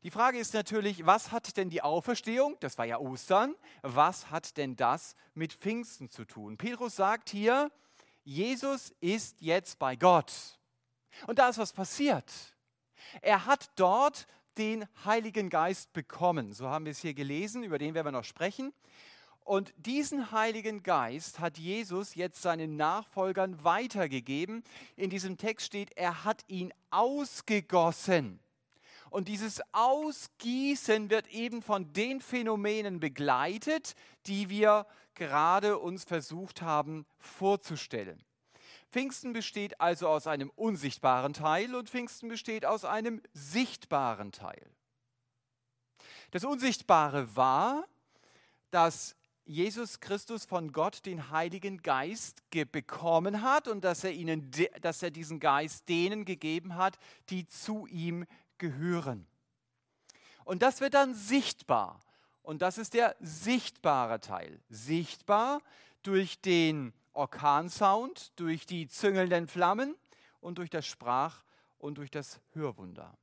Die 0.04 0.12
Frage 0.12 0.40
ist 0.40 0.54
natürlich, 0.54 1.06
was 1.06 1.32
hat 1.32 1.58
denn 1.58 1.70
die 1.70 1.84
Auferstehung, 1.84 2.58
das 2.60 2.78
war 2.78 2.86
ja 2.86 2.98
Ostern, 2.98 3.56
was 3.84 4.32
hat 4.32 4.58
denn 4.58 4.76
das 4.76 5.16
mit 5.36 5.54
Pfingsten 5.54 6.10
zu 6.10 6.26
tun? 6.26 6.58
Petrus 6.58 6.96
sagt 6.96 7.30
hier, 7.30 7.72
Jesus 8.24 8.94
ist 9.00 9.42
jetzt 9.42 9.78
bei 9.78 9.96
Gott. 9.96 10.60
Und 11.28 11.40
da 11.40 11.50
ist 11.50 11.60
was 11.60 11.72
passiert. 11.72 12.32
Er 13.22 13.46
hat 13.46 13.70
dort 13.76 14.28
den 14.58 14.86
Heiligen 15.06 15.50
Geist 15.50 15.94
bekommen. 15.94 16.54
So 16.54 16.68
haben 16.70 16.86
wir 16.86 16.92
es 16.92 17.00
hier 17.00 17.14
gelesen, 17.14 17.64
über 17.64 17.78
den 17.78 17.94
werden 17.94 18.08
wir 18.08 18.12
noch 18.12 18.24
sprechen. 18.26 18.74
Und 19.44 19.74
diesen 19.78 20.32
Heiligen 20.32 20.84
Geist 20.84 21.40
hat 21.40 21.58
Jesus 21.58 22.16
jetzt 22.16 22.42
seinen 22.42 22.78
Nachfolgern 22.78 23.64
weitergegeben. 23.64 24.64
In 24.96 25.10
diesem 25.10 25.38
Text 25.38 25.66
steht, 25.68 25.98
er 25.98 26.24
hat 26.24 26.44
ihn 26.48 26.72
ausgegossen. 26.90 28.40
Und 29.10 29.28
dieses 29.28 29.62
Ausgießen 29.74 31.10
wird 31.10 31.28
eben 31.28 31.62
von 31.62 31.92
den 31.92 32.22
Phänomenen 32.22 33.00
begleitet, 33.02 33.96
die 34.26 34.50
wir 34.50 34.86
gerade 35.16 35.80
uns 35.80 36.06
versucht 36.06 36.62
haben 36.62 37.06
vorzustellen. 37.18 38.24
Pfingsten 38.92 39.32
besteht 39.32 39.80
also 39.80 40.08
aus 40.08 40.28
einem 40.28 40.52
unsichtbaren 40.56 41.34
Teil 41.34 41.76
und 41.76 41.90
Pfingsten 41.90 42.28
besteht 42.28 42.66
aus 42.66 42.84
einem 42.84 43.22
sichtbaren 43.34 44.32
Teil. 44.32 44.70
Das 46.32 46.44
Unsichtbare 46.44 47.36
war, 47.36 47.88
dass 48.70 49.16
Jesus 49.46 50.00
Christus 50.00 50.46
von 50.46 50.72
Gott 50.72 51.06
den 51.06 51.30
Heiligen 51.30 51.82
Geist 51.82 52.44
bekommen 52.72 53.42
hat 53.42 53.68
und 53.68 53.84
dass 53.84 54.04
er, 54.04 54.12
ihnen, 54.12 54.52
dass 54.82 55.02
er 55.02 55.12
diesen 55.12 55.40
Geist 55.40 55.90
denen 55.90 56.26
gegeben 56.26 56.76
hat, 56.76 56.98
die 57.30 57.48
zu 57.48 57.88
ihm 57.88 58.26
gehören. 58.58 59.26
Und 60.44 60.62
das 60.62 60.82
wird 60.82 60.94
dann 60.94 61.14
sichtbar. 61.14 62.00
Und 62.44 62.62
das 62.62 62.78
ist 62.78 62.94
der 62.94 63.16
sichtbare 63.20 64.20
Teil. 64.20 64.60
Sichtbar 64.70 65.62
durch 66.04 66.42
den 66.42 66.94
Orkansound, 67.14 68.32
durch 68.40 68.66
die 68.66 68.88
züngelnden 68.88 69.48
Flammen 69.48 69.96
und 70.40 70.58
durch 70.58 70.70
das 70.70 70.86
Sprach- 70.86 71.44
und 71.78 71.98
durch 71.98 72.12
das 72.12 72.40
Hörwunder. 72.54 73.18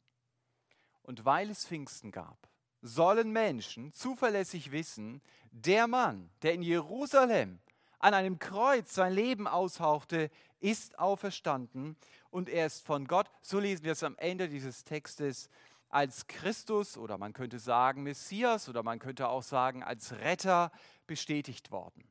Und 1.02 1.24
weil 1.24 1.50
es 1.50 1.66
Pfingsten 1.66 2.10
gab, 2.10 2.48
sollen 2.82 3.32
Menschen 3.32 3.92
zuverlässig 3.92 4.72
wissen, 4.72 5.22
der 5.50 5.86
Mann, 5.86 6.30
der 6.42 6.54
in 6.54 6.62
Jerusalem 6.62 7.60
an 7.98 8.14
einem 8.14 8.38
Kreuz 8.38 8.94
sein 8.94 9.12
Leben 9.12 9.48
aushauchte, 9.48 10.30
ist 10.60 10.98
auferstanden 10.98 11.96
und 12.30 12.48
er 12.48 12.66
ist 12.66 12.84
von 12.84 13.06
Gott, 13.06 13.30
so 13.42 13.58
lesen 13.58 13.84
wir 13.84 13.92
es 13.92 14.02
am 14.02 14.16
Ende 14.18 14.48
dieses 14.48 14.84
Textes, 14.84 15.48
als 15.88 16.26
Christus 16.26 16.98
oder 16.98 17.16
man 17.16 17.32
könnte 17.32 17.58
sagen 17.58 18.02
Messias 18.02 18.68
oder 18.68 18.82
man 18.82 18.98
könnte 18.98 19.28
auch 19.28 19.42
sagen 19.42 19.82
als 19.82 20.12
Retter 20.12 20.70
bestätigt 21.06 21.70
worden. 21.70 22.06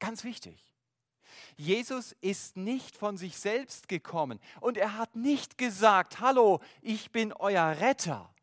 Ganz 0.00 0.24
wichtig. 0.24 0.73
Jesus 1.56 2.12
ist 2.20 2.56
nicht 2.56 2.96
von 2.96 3.16
sich 3.16 3.38
selbst 3.38 3.88
gekommen 3.88 4.40
und 4.60 4.76
er 4.76 4.96
hat 4.96 5.16
nicht 5.16 5.58
gesagt, 5.58 6.20
hallo, 6.20 6.60
ich 6.82 7.10
bin 7.10 7.32
euer 7.32 7.76
Retter. 7.80 8.34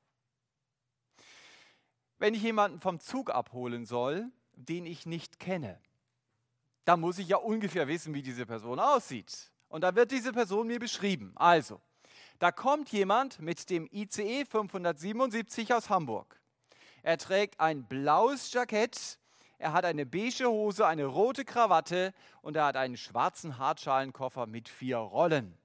Wenn 2.17 2.33
ich 2.33 2.43
jemanden 2.43 2.79
vom 2.79 2.99
Zug 2.99 3.31
abholen 3.31 3.85
soll, 3.85 4.31
den 4.53 4.85
ich 4.85 5.05
nicht 5.05 5.39
kenne, 5.39 5.79
dann 6.85 6.99
muss 6.99 7.19
ich 7.19 7.29
ja 7.29 7.37
ungefähr 7.37 7.87
wissen, 7.87 8.13
wie 8.13 8.21
diese 8.21 8.45
Person 8.45 8.79
aussieht. 8.79 9.51
Und 9.69 9.81
da 9.81 9.95
wird 9.95 10.11
diese 10.11 10.33
Person 10.33 10.67
mir 10.67 10.79
beschrieben. 10.79 11.31
Also, 11.35 11.81
da 12.39 12.51
kommt 12.51 12.89
jemand 12.89 13.39
mit 13.39 13.69
dem 13.69 13.87
ICE 13.91 14.45
577 14.45 15.73
aus 15.73 15.89
Hamburg. 15.89 16.41
Er 17.03 17.17
trägt 17.17 17.59
ein 17.59 17.87
blaues 17.87 18.51
Jackett 18.51 19.19
er 19.61 19.73
hat 19.73 19.85
eine 19.85 20.05
beige 20.05 20.47
Hose, 20.47 20.87
eine 20.87 21.05
rote 21.05 21.45
Krawatte 21.45 22.13
und 22.41 22.55
er 22.55 22.65
hat 22.65 22.77
einen 22.77 22.97
schwarzen 22.97 23.57
Hartschalenkoffer 23.57 24.47
mit 24.47 24.67
vier 24.67 24.97
Rollen. 24.97 25.57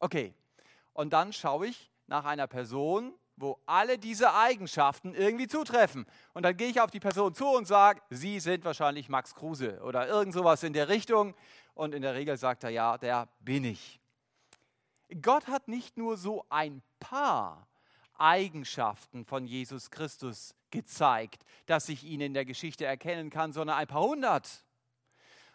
Okay, 0.00 0.34
und 0.92 1.12
dann 1.12 1.32
schaue 1.32 1.68
ich 1.68 1.90
nach 2.08 2.24
einer 2.24 2.48
Person, 2.48 3.14
wo 3.36 3.58
alle 3.64 3.96
diese 3.96 4.34
Eigenschaften 4.34 5.14
irgendwie 5.14 5.46
zutreffen. 5.46 6.04
Und 6.34 6.42
dann 6.42 6.56
gehe 6.56 6.68
ich 6.68 6.80
auf 6.80 6.90
die 6.90 7.00
Person 7.00 7.34
zu 7.34 7.46
und 7.46 7.66
sage, 7.66 8.02
Sie 8.10 8.40
sind 8.40 8.64
wahrscheinlich 8.64 9.08
Max 9.08 9.34
Kruse 9.34 9.80
oder 9.82 10.08
irgend 10.08 10.34
sowas 10.34 10.62
in 10.62 10.72
der 10.72 10.88
Richtung. 10.88 11.34
Und 11.74 11.94
in 11.94 12.02
der 12.02 12.14
Regel 12.14 12.36
sagt 12.36 12.64
er, 12.64 12.70
ja, 12.70 12.98
der 12.98 13.28
bin 13.40 13.64
ich. 13.64 14.00
Gott 15.22 15.46
hat 15.46 15.68
nicht 15.68 15.96
nur 15.96 16.16
so 16.16 16.44
ein 16.50 16.82
paar 17.00 17.66
Eigenschaften 18.18 19.24
von 19.24 19.46
Jesus 19.46 19.90
Christus 19.90 20.54
gezeigt, 20.70 21.44
dass 21.66 21.88
ich 21.88 22.04
ihn 22.04 22.20
in 22.20 22.34
der 22.34 22.44
Geschichte 22.44 22.84
erkennen 22.84 23.30
kann, 23.30 23.52
sondern 23.52 23.76
ein 23.76 23.86
paar 23.86 24.02
hundert. 24.02 24.64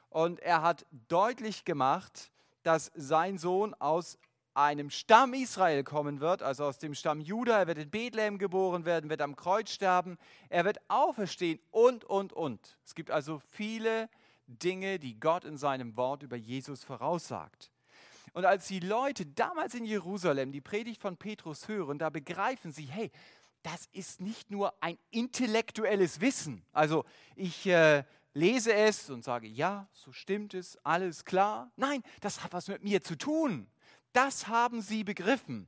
Und 0.09 0.39
er 0.39 0.61
hat 0.61 0.85
deutlich 1.07 1.65
gemacht, 1.65 2.31
dass 2.63 2.91
sein 2.95 3.37
Sohn 3.37 3.73
aus 3.75 4.17
einem 4.53 4.89
Stamm 4.89 5.33
Israel 5.33 5.83
kommen 5.83 6.19
wird, 6.19 6.41
also 6.41 6.65
aus 6.65 6.79
dem 6.79 6.95
Stamm 6.95 7.21
Juda. 7.21 7.59
Er 7.59 7.67
wird 7.67 7.77
in 7.77 7.89
Bethlehem 7.91 8.39
geboren 8.39 8.85
werden, 8.85 9.09
wird 9.09 9.21
am 9.21 9.35
Kreuz 9.35 9.69
sterben, 9.69 10.17
er 10.49 10.65
wird 10.65 10.79
auferstehen 10.87 11.59
und, 11.69 12.03
und, 12.05 12.33
und. 12.33 12.77
Es 12.83 12.95
gibt 12.95 13.11
also 13.11 13.39
viele 13.51 14.09
Dinge, 14.47 14.97
die 14.97 15.19
Gott 15.19 15.45
in 15.45 15.57
seinem 15.57 15.95
Wort 15.95 16.23
über 16.23 16.35
Jesus 16.35 16.83
voraussagt. 16.83 17.71
Und 18.37 18.45
als 18.45 18.67
die 18.67 18.81
Leute 18.81 19.25
damals 19.25 19.73
in 19.73 19.83
Jerusalem 19.83 20.51
die 20.51 20.61
Predigt 20.61 21.01
von 21.01 21.17
Petrus 21.17 21.67
hören, 21.67 21.97
da 21.97 22.11
begreifen 22.11 22.71
sie, 22.71 22.85
hey, 22.85 23.09
das 23.63 23.87
ist 23.93 24.21
nicht 24.21 24.51
nur 24.51 24.75
ein 24.79 24.99
intellektuelles 25.09 26.21
Wissen. 26.21 26.63
Also 26.71 27.03
ich 27.35 27.65
äh, 27.65 28.03
lese 28.35 28.75
es 28.75 29.09
und 29.09 29.23
sage, 29.23 29.47
ja, 29.47 29.89
so 29.91 30.11
stimmt 30.11 30.53
es, 30.53 30.77
alles 30.85 31.25
klar. 31.25 31.71
Nein, 31.77 32.03
das 32.21 32.43
hat 32.43 32.53
was 32.53 32.67
mit 32.67 32.83
mir 32.83 33.01
zu 33.01 33.17
tun. 33.17 33.65
Das 34.13 34.47
haben 34.47 34.83
sie 34.83 35.03
begriffen. 35.03 35.67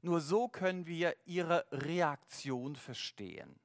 Nur 0.00 0.20
so 0.20 0.46
können 0.46 0.86
wir 0.86 1.16
ihre 1.26 1.66
Reaktion 1.72 2.76
verstehen. 2.76 3.58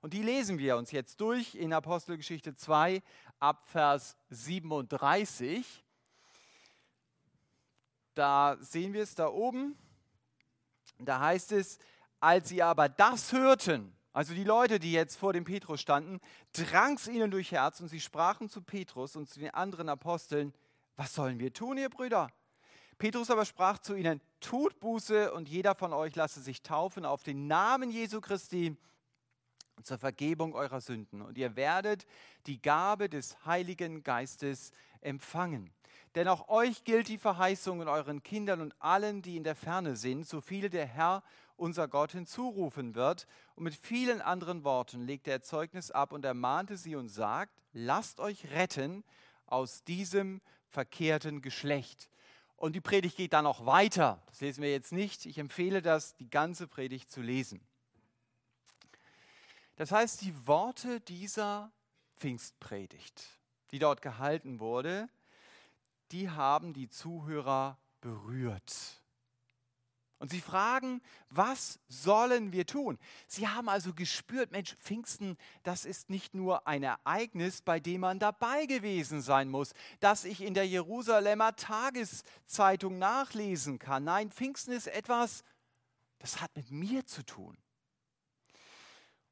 Und 0.00 0.12
die 0.12 0.22
lesen 0.22 0.58
wir 0.58 0.76
uns 0.76 0.90
jetzt 0.90 1.20
durch 1.20 1.54
in 1.54 1.72
Apostelgeschichte 1.72 2.56
2 2.56 3.00
ab 3.38 3.64
Vers 3.68 4.16
37. 4.30 5.81
Da 8.14 8.56
sehen 8.60 8.92
wir 8.92 9.02
es 9.02 9.14
da 9.14 9.28
oben. 9.28 9.76
Da 10.98 11.20
heißt 11.20 11.52
es, 11.52 11.78
als 12.20 12.48
sie 12.48 12.62
aber 12.62 12.88
das 12.88 13.32
hörten, 13.32 13.92
also 14.12 14.34
die 14.34 14.44
Leute, 14.44 14.78
die 14.78 14.92
jetzt 14.92 15.16
vor 15.16 15.32
dem 15.32 15.44
Petrus 15.44 15.80
standen, 15.80 16.20
drang 16.52 16.96
es 16.96 17.08
ihnen 17.08 17.30
durch 17.30 17.50
Herz 17.50 17.80
und 17.80 17.88
sie 17.88 18.00
sprachen 18.00 18.48
zu 18.48 18.62
Petrus 18.62 19.16
und 19.16 19.28
zu 19.28 19.40
den 19.40 19.50
anderen 19.50 19.88
Aposteln, 19.88 20.52
was 20.96 21.14
sollen 21.14 21.38
wir 21.40 21.52
tun, 21.52 21.78
ihr 21.78 21.88
Brüder? 21.88 22.30
Petrus 22.98 23.30
aber 23.30 23.46
sprach 23.46 23.78
zu 23.78 23.94
ihnen, 23.94 24.20
tut 24.40 24.78
Buße 24.78 25.32
und 25.32 25.48
jeder 25.48 25.74
von 25.74 25.92
euch 25.92 26.14
lasse 26.14 26.40
sich 26.40 26.62
taufen 26.62 27.04
auf 27.04 27.22
den 27.22 27.46
Namen 27.46 27.90
Jesu 27.90 28.20
Christi 28.20 28.76
zur 29.82 29.98
Vergebung 29.98 30.54
eurer 30.54 30.80
Sünden. 30.80 31.22
Und 31.22 31.38
ihr 31.38 31.56
werdet 31.56 32.06
die 32.46 32.60
Gabe 32.60 33.08
des 33.08 33.44
Heiligen 33.46 34.02
Geistes 34.02 34.70
empfangen. 35.00 35.72
Denn 36.14 36.28
auch 36.28 36.48
euch 36.48 36.84
gilt 36.84 37.08
die 37.08 37.18
Verheißung 37.18 37.80
und 37.80 37.88
euren 37.88 38.22
Kindern 38.22 38.60
und 38.60 38.74
allen, 38.80 39.22
die 39.22 39.36
in 39.36 39.44
der 39.44 39.56
Ferne 39.56 39.96
sind, 39.96 40.28
so 40.28 40.40
viele 40.40 40.68
der 40.68 40.86
Herr, 40.86 41.22
unser 41.56 41.88
Gott, 41.88 42.12
hinzurufen 42.12 42.94
wird. 42.94 43.26
Und 43.54 43.64
mit 43.64 43.74
vielen 43.74 44.20
anderen 44.20 44.64
Worten 44.64 45.06
legte 45.06 45.30
er 45.30 45.42
Zeugnis 45.42 45.90
ab 45.90 46.12
und 46.12 46.24
ermahnte 46.24 46.76
sie 46.76 46.96
und 46.96 47.08
sagt, 47.08 47.52
lasst 47.72 48.20
euch 48.20 48.50
retten 48.50 49.04
aus 49.46 49.84
diesem 49.84 50.42
verkehrten 50.68 51.40
Geschlecht. 51.40 52.10
Und 52.56 52.74
die 52.74 52.80
Predigt 52.80 53.16
geht 53.16 53.32
dann 53.32 53.44
noch 53.44 53.66
weiter. 53.66 54.22
Das 54.26 54.40
lesen 54.40 54.62
wir 54.62 54.70
jetzt 54.70 54.92
nicht. 54.92 55.26
Ich 55.26 55.38
empfehle 55.38 55.82
das, 55.82 56.14
die 56.16 56.30
ganze 56.30 56.68
Predigt 56.68 57.10
zu 57.10 57.20
lesen. 57.20 57.60
Das 59.76 59.90
heißt, 59.90 60.20
die 60.20 60.46
Worte 60.46 61.00
dieser 61.00 61.72
Pfingstpredigt, 62.16 63.24
die 63.70 63.78
dort 63.78 64.02
gehalten 64.02 64.60
wurde, 64.60 65.08
die 66.12 66.30
haben 66.30 66.72
die 66.72 66.88
Zuhörer 66.88 67.78
berührt. 68.00 69.02
Und 70.18 70.30
sie 70.30 70.40
fragen, 70.40 71.02
was 71.30 71.80
sollen 71.88 72.52
wir 72.52 72.64
tun? 72.64 72.96
Sie 73.26 73.48
haben 73.48 73.68
also 73.68 73.92
gespürt, 73.92 74.52
Mensch, 74.52 74.76
Pfingsten, 74.76 75.36
das 75.64 75.84
ist 75.84 76.10
nicht 76.10 76.32
nur 76.32 76.68
ein 76.68 76.84
Ereignis, 76.84 77.60
bei 77.60 77.80
dem 77.80 78.02
man 78.02 78.20
dabei 78.20 78.66
gewesen 78.66 79.20
sein 79.20 79.48
muss, 79.48 79.74
dass 79.98 80.24
ich 80.24 80.40
in 80.42 80.54
der 80.54 80.68
Jerusalemer 80.68 81.56
Tageszeitung 81.56 83.00
nachlesen 83.00 83.80
kann. 83.80 84.04
Nein, 84.04 84.30
Pfingsten 84.30 84.70
ist 84.70 84.86
etwas, 84.86 85.42
das 86.20 86.40
hat 86.40 86.54
mit 86.54 86.70
mir 86.70 87.04
zu 87.04 87.24
tun. 87.24 87.58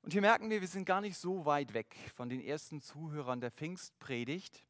Und 0.03 0.13
hier 0.13 0.23
merken 0.23 0.51
wir, 0.51 0.61
wir 0.61 0.67
sind 0.67 0.87
gar 0.87 1.01
nicht 1.01 1.19
so 1.19 1.45
weit 1.45 1.73
weg 1.73 1.95
von 2.17 2.29
den 2.29 2.41
ersten 2.41 2.81
Zuhörern 2.81 3.41
der 3.41 3.53
Pfingstpredigt, 3.53 4.65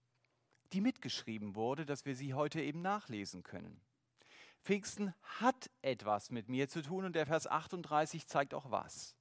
die 0.73 0.81
mitgeschrieben 0.81 1.55
wurde, 1.55 1.87
dass 1.87 2.05
wir 2.05 2.15
sie 2.15 2.35
heute 2.35 2.61
eben 2.61 2.83
nachlesen 2.83 3.43
können. 3.43 3.81
Pfingsten 4.63 5.15
hat 5.23 5.71
etwas 5.83 6.31
mit 6.31 6.49
mir 6.49 6.69
zu 6.69 6.83
tun 6.83 7.05
und 7.05 7.15
der 7.15 7.27
Vers 7.27 7.47
38 7.47 8.27
zeigt 8.27 8.55
auch 8.55 8.71
was. 8.71 9.17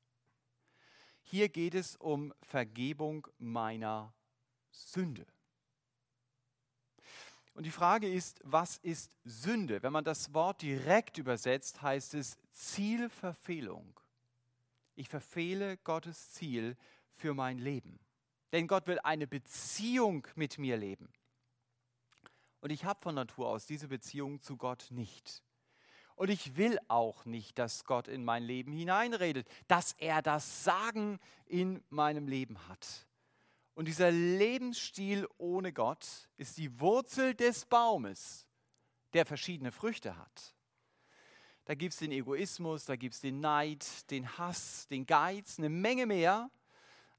Hier 1.23 1.49
geht 1.49 1.75
es 1.75 1.95
um 1.95 2.33
Vergebung 2.41 3.27
meiner 3.37 4.13
Sünde. 4.71 5.25
Und 7.53 7.65
die 7.65 7.71
Frage 7.71 8.09
ist, 8.09 8.39
was 8.43 8.77
ist 8.77 9.11
Sünde? 9.25 9.83
Wenn 9.83 9.93
man 9.93 10.05
das 10.05 10.33
Wort 10.33 10.61
direkt 10.61 11.17
übersetzt, 11.17 11.81
heißt 11.81 12.13
es 12.13 12.37
Zielverfehlung. 12.51 13.99
Ich 14.95 15.09
verfehle 15.09 15.77
Gottes 15.77 16.31
Ziel 16.31 16.77
für 17.15 17.33
mein 17.33 17.57
Leben. 17.57 17.99
Denn 18.51 18.67
Gott 18.67 18.87
will 18.87 18.99
eine 19.03 19.27
Beziehung 19.27 20.27
mit 20.35 20.57
mir 20.57 20.77
leben. 20.77 21.11
Und 22.61 22.71
ich 22.71 22.85
habe 22.85 23.01
von 23.01 23.15
Natur 23.15 23.47
aus 23.47 23.65
diese 23.65 23.87
Beziehung 23.87 24.41
zu 24.41 24.57
Gott 24.57 24.87
nicht. 24.89 25.43
Und 26.15 26.29
ich 26.29 26.57
will 26.57 26.77
auch 26.89 27.23
nicht, 27.23 27.57
dass 27.57 27.85
Gott 27.85 28.09
in 28.09 28.25
mein 28.25 28.43
Leben 28.43 28.73
hineinredet, 28.73 29.47
dass 29.69 29.93
er 29.93 30.21
das 30.21 30.65
Sagen 30.65 31.19
in 31.45 31.81
meinem 31.89 32.27
Leben 32.27 32.67
hat. 32.67 33.07
Und 33.73 33.87
dieser 33.87 34.11
Lebensstil 34.11 35.25
ohne 35.37 35.71
Gott 35.71 36.27
ist 36.35 36.57
die 36.57 36.81
Wurzel 36.81 37.33
des 37.35 37.65
Baumes, 37.65 38.45
der 39.13 39.25
verschiedene 39.25 39.71
Früchte 39.71 40.17
hat. 40.17 40.53
Da 41.63 41.75
gibt 41.75 41.93
es 41.93 41.99
den 41.99 42.11
Egoismus, 42.11 42.83
da 42.83 42.97
gibt 42.97 43.15
es 43.15 43.21
den 43.21 43.39
Neid, 43.39 44.11
den 44.11 44.37
Hass, 44.37 44.87
den 44.87 45.05
Geiz, 45.05 45.57
eine 45.59 45.69
Menge 45.69 46.05
mehr. 46.05 46.51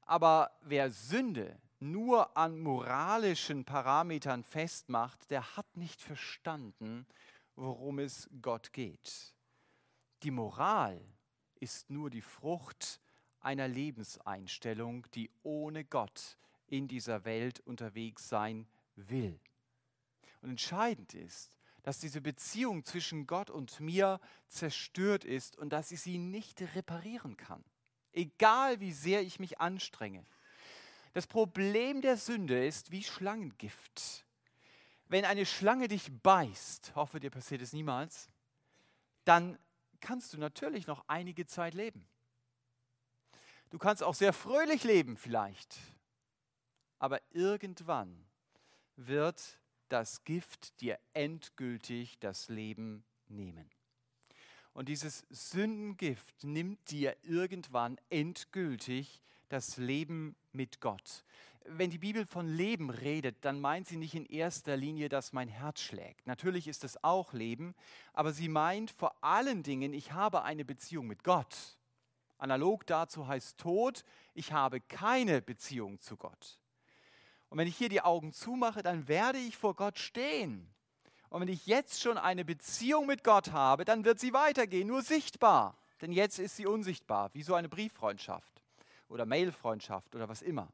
Aber 0.01 0.51
wer 0.61 0.91
Sünde 0.91 1.59
nur 1.81 2.37
an 2.37 2.59
moralischen 2.59 3.65
Parametern 3.65 4.43
festmacht, 4.43 5.31
der 5.31 5.57
hat 5.57 5.75
nicht 5.75 6.01
verstanden, 6.01 7.07
worum 7.55 7.99
es 7.99 8.29
Gott 8.41 8.71
geht. 8.71 9.33
Die 10.23 10.31
Moral 10.31 11.01
ist 11.59 11.89
nur 11.89 12.09
die 12.09 12.21
Frucht 12.21 13.01
einer 13.39 13.67
Lebenseinstellung, 13.67 15.07
die 15.13 15.31
ohne 15.43 15.83
Gott 15.83 16.37
in 16.67 16.87
dieser 16.87 17.25
Welt 17.25 17.59
unterwegs 17.61 18.29
sein 18.29 18.67
will. 18.95 19.39
Und 20.41 20.51
entscheidend 20.51 21.13
ist, 21.13 21.51
dass 21.83 21.99
diese 21.99 22.21
Beziehung 22.21 22.85
zwischen 22.85 23.25
Gott 23.25 23.49
und 23.49 23.79
mir 23.79 24.19
zerstört 24.47 25.25
ist 25.25 25.57
und 25.57 25.73
dass 25.73 25.91
ich 25.91 26.01
sie 26.01 26.19
nicht 26.19 26.61
reparieren 26.75 27.37
kann, 27.37 27.63
egal 28.11 28.79
wie 28.79 28.93
sehr 28.93 29.21
ich 29.21 29.39
mich 29.39 29.59
anstrenge. 29.59 30.23
Das 31.13 31.27
Problem 31.27 32.01
der 32.01 32.17
Sünde 32.17 32.65
ist 32.65 32.91
wie 32.91 33.03
Schlangengift. 33.03 34.25
Wenn 35.07 35.25
eine 35.25 35.45
Schlange 35.45 35.89
dich 35.89 36.09
beißt, 36.23 36.95
hoffe 36.95 37.19
dir 37.19 37.29
passiert 37.29 37.61
es 37.61 37.73
niemals, 37.73 38.29
dann 39.25 39.59
kannst 39.99 40.33
du 40.33 40.37
natürlich 40.37 40.87
noch 40.87 41.03
einige 41.07 41.45
Zeit 41.45 41.73
leben. 41.73 42.07
Du 43.69 43.77
kannst 43.77 44.03
auch 44.03 44.15
sehr 44.15 44.33
fröhlich 44.33 44.83
leben 44.83 45.17
vielleicht, 45.17 45.77
aber 46.99 47.21
irgendwann 47.31 48.25
wird 48.95 49.59
das 49.89 50.23
Gift 50.23 50.79
dir 50.79 50.97
endgültig 51.13 52.19
das 52.19 52.47
Leben 52.47 53.03
nehmen. 53.27 53.69
Und 54.73 54.87
dieses 54.87 55.25
Sündengift 55.29 56.43
nimmt 56.43 56.91
dir 56.91 57.17
irgendwann 57.23 57.99
endgültig 58.09 59.21
das 59.51 59.77
Leben 59.77 60.35
mit 60.51 60.79
Gott. 60.79 61.23
Wenn 61.65 61.91
die 61.91 61.99
Bibel 61.99 62.25
von 62.25 62.47
Leben 62.47 62.89
redet, 62.89 63.45
dann 63.45 63.61
meint 63.61 63.87
sie 63.87 63.97
nicht 63.97 64.15
in 64.15 64.25
erster 64.25 64.75
Linie, 64.75 65.09
dass 65.09 65.31
mein 65.31 65.47
Herz 65.47 65.81
schlägt. 65.81 66.25
Natürlich 66.25 66.67
ist 66.67 66.83
es 66.83 67.03
auch 67.03 67.33
Leben, 67.33 67.75
aber 68.13 68.33
sie 68.33 68.49
meint 68.49 68.89
vor 68.89 69.23
allen 69.23 69.61
Dingen, 69.61 69.93
ich 69.93 70.11
habe 70.11 70.41
eine 70.43 70.65
Beziehung 70.65 71.05
mit 71.05 71.23
Gott. 71.23 71.77
Analog 72.39 72.87
dazu 72.87 73.27
heißt 73.27 73.59
Tod, 73.59 74.03
ich 74.33 74.53
habe 74.53 74.81
keine 74.81 75.41
Beziehung 75.41 75.99
zu 75.99 76.17
Gott. 76.17 76.59
Und 77.49 77.59
wenn 77.59 77.67
ich 77.67 77.77
hier 77.77 77.89
die 77.89 78.01
Augen 78.01 78.33
zumache, 78.33 78.81
dann 78.81 79.07
werde 79.07 79.37
ich 79.37 79.57
vor 79.57 79.75
Gott 79.75 79.99
stehen. 79.99 80.73
Und 81.29 81.41
wenn 81.41 81.47
ich 81.47 81.67
jetzt 81.67 82.01
schon 82.01 82.17
eine 82.17 82.43
Beziehung 82.43 83.05
mit 83.05 83.23
Gott 83.23 83.51
habe, 83.51 83.85
dann 83.85 84.03
wird 84.03 84.19
sie 84.19 84.33
weitergehen, 84.33 84.87
nur 84.87 85.03
sichtbar. 85.03 85.77
Denn 86.01 86.11
jetzt 86.11 86.39
ist 86.39 86.55
sie 86.55 86.65
unsichtbar, 86.65 87.29
wie 87.33 87.43
so 87.43 87.53
eine 87.53 87.69
Brieffreundschaft 87.69 88.60
oder 89.11 89.25
Mailfreundschaft 89.25 90.15
oder 90.15 90.29
was 90.29 90.41
immer. 90.41 90.71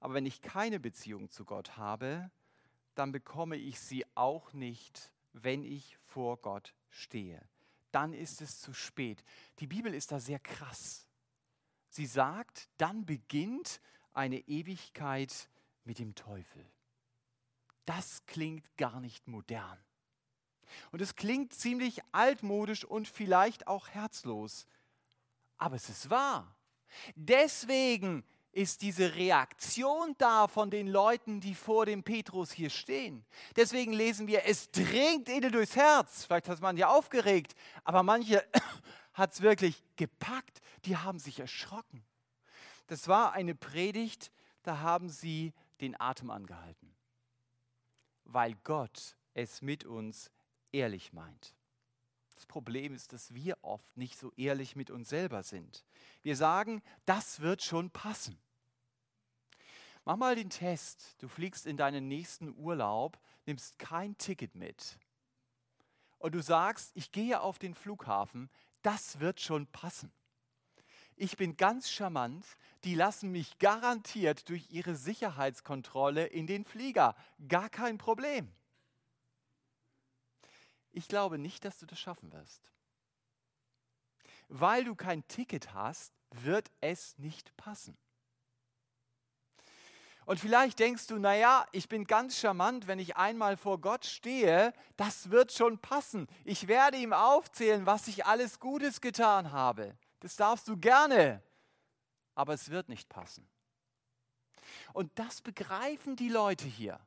Aber 0.00 0.14
wenn 0.14 0.26
ich 0.26 0.42
keine 0.42 0.80
Beziehung 0.80 1.30
zu 1.30 1.44
Gott 1.44 1.76
habe, 1.76 2.30
dann 2.94 3.12
bekomme 3.12 3.56
ich 3.56 3.80
sie 3.80 4.04
auch 4.14 4.52
nicht, 4.52 5.12
wenn 5.32 5.64
ich 5.64 5.96
vor 5.98 6.38
Gott 6.38 6.74
stehe. 6.90 7.40
Dann 7.92 8.12
ist 8.12 8.40
es 8.42 8.60
zu 8.60 8.72
spät. 8.74 9.22
Die 9.60 9.66
Bibel 9.66 9.94
ist 9.94 10.12
da 10.12 10.18
sehr 10.18 10.40
krass. 10.40 11.06
Sie 11.88 12.06
sagt, 12.06 12.68
dann 12.78 13.06
beginnt 13.06 13.80
eine 14.12 14.40
Ewigkeit 14.40 15.48
mit 15.84 15.98
dem 15.98 16.14
Teufel. 16.14 16.66
Das 17.84 18.24
klingt 18.26 18.76
gar 18.76 19.00
nicht 19.00 19.28
modern. 19.28 19.78
Und 20.90 21.00
es 21.02 21.16
klingt 21.16 21.52
ziemlich 21.52 22.00
altmodisch 22.12 22.84
und 22.84 23.08
vielleicht 23.08 23.66
auch 23.66 23.88
herzlos 23.88 24.66
aber 25.62 25.76
es 25.76 25.88
ist 25.88 26.10
wahr. 26.10 26.56
Deswegen 27.14 28.24
ist 28.50 28.82
diese 28.82 29.14
Reaktion 29.14 30.16
da 30.18 30.48
von 30.48 30.70
den 30.70 30.88
Leuten, 30.88 31.40
die 31.40 31.54
vor 31.54 31.86
dem 31.86 32.02
Petrus 32.02 32.50
hier 32.50 32.68
stehen. 32.68 33.24
Deswegen 33.54 33.92
lesen 33.92 34.26
wir, 34.26 34.44
es 34.44 34.72
dringt 34.72 35.28
ihnen 35.28 35.52
durchs 35.52 35.76
Herz. 35.76 36.24
Vielleicht 36.24 36.48
hat 36.48 36.60
man 36.60 36.76
ja 36.76 36.88
aufgeregt, 36.88 37.54
aber 37.84 38.02
manche 38.02 38.44
hat 39.14 39.32
es 39.32 39.40
wirklich 39.40 39.84
gepackt. 39.94 40.60
Die 40.84 40.96
haben 40.96 41.20
sich 41.20 41.38
erschrocken. 41.38 42.04
Das 42.88 43.06
war 43.06 43.32
eine 43.32 43.54
Predigt, 43.54 44.32
da 44.64 44.80
haben 44.80 45.08
sie 45.08 45.54
den 45.80 45.98
Atem 45.98 46.30
angehalten, 46.30 46.92
weil 48.24 48.56
Gott 48.64 49.16
es 49.32 49.62
mit 49.62 49.84
uns 49.84 50.32
ehrlich 50.72 51.12
meint. 51.12 51.54
Das 52.42 52.48
Problem 52.48 52.92
ist, 52.92 53.12
dass 53.12 53.32
wir 53.32 53.56
oft 53.62 53.96
nicht 53.96 54.18
so 54.18 54.32
ehrlich 54.36 54.74
mit 54.74 54.90
uns 54.90 55.08
selber 55.08 55.44
sind. 55.44 55.84
Wir 56.22 56.34
sagen, 56.34 56.82
das 57.06 57.38
wird 57.38 57.62
schon 57.62 57.92
passen. 57.92 58.36
Mach 60.04 60.16
mal 60.16 60.34
den 60.34 60.50
Test. 60.50 61.14
Du 61.22 61.28
fliegst 61.28 61.66
in 61.66 61.76
deinen 61.76 62.08
nächsten 62.08 62.52
Urlaub, 62.56 63.20
nimmst 63.46 63.78
kein 63.78 64.18
Ticket 64.18 64.56
mit 64.56 64.98
und 66.18 66.34
du 66.34 66.42
sagst, 66.42 66.90
ich 66.94 67.12
gehe 67.12 67.40
auf 67.40 67.60
den 67.60 67.76
Flughafen, 67.76 68.50
das 68.82 69.20
wird 69.20 69.40
schon 69.40 69.68
passen. 69.68 70.10
Ich 71.14 71.36
bin 71.36 71.56
ganz 71.56 71.92
charmant, 71.92 72.44
die 72.82 72.96
lassen 72.96 73.30
mich 73.30 73.60
garantiert 73.60 74.48
durch 74.48 74.68
ihre 74.72 74.96
Sicherheitskontrolle 74.96 76.26
in 76.26 76.48
den 76.48 76.64
Flieger. 76.64 77.14
Gar 77.46 77.68
kein 77.68 77.98
Problem. 77.98 78.52
Ich 80.92 81.08
glaube 81.08 81.38
nicht, 81.38 81.64
dass 81.64 81.78
du 81.78 81.86
das 81.86 81.98
schaffen 81.98 82.32
wirst. 82.32 82.70
Weil 84.48 84.84
du 84.84 84.94
kein 84.94 85.26
Ticket 85.28 85.72
hast, 85.72 86.12
wird 86.30 86.70
es 86.80 87.18
nicht 87.18 87.56
passen. 87.56 87.96
Und 90.24 90.38
vielleicht 90.38 90.78
denkst 90.78 91.08
du, 91.08 91.18
naja, 91.18 91.66
ich 91.72 91.88
bin 91.88 92.04
ganz 92.04 92.38
charmant, 92.38 92.86
wenn 92.86 92.98
ich 92.98 93.16
einmal 93.16 93.56
vor 93.56 93.80
Gott 93.80 94.04
stehe, 94.04 94.72
das 94.96 95.30
wird 95.30 95.52
schon 95.52 95.78
passen. 95.78 96.28
Ich 96.44 96.68
werde 96.68 96.96
ihm 96.96 97.12
aufzählen, 97.12 97.86
was 97.86 98.06
ich 98.06 98.24
alles 98.24 98.60
Gutes 98.60 99.00
getan 99.00 99.50
habe. 99.50 99.96
Das 100.20 100.36
darfst 100.36 100.68
du 100.68 100.76
gerne, 100.76 101.42
aber 102.36 102.54
es 102.54 102.70
wird 102.70 102.88
nicht 102.88 103.08
passen. 103.08 103.48
Und 104.92 105.18
das 105.18 105.42
begreifen 105.42 106.14
die 106.14 106.28
Leute 106.28 106.66
hier. 106.66 107.00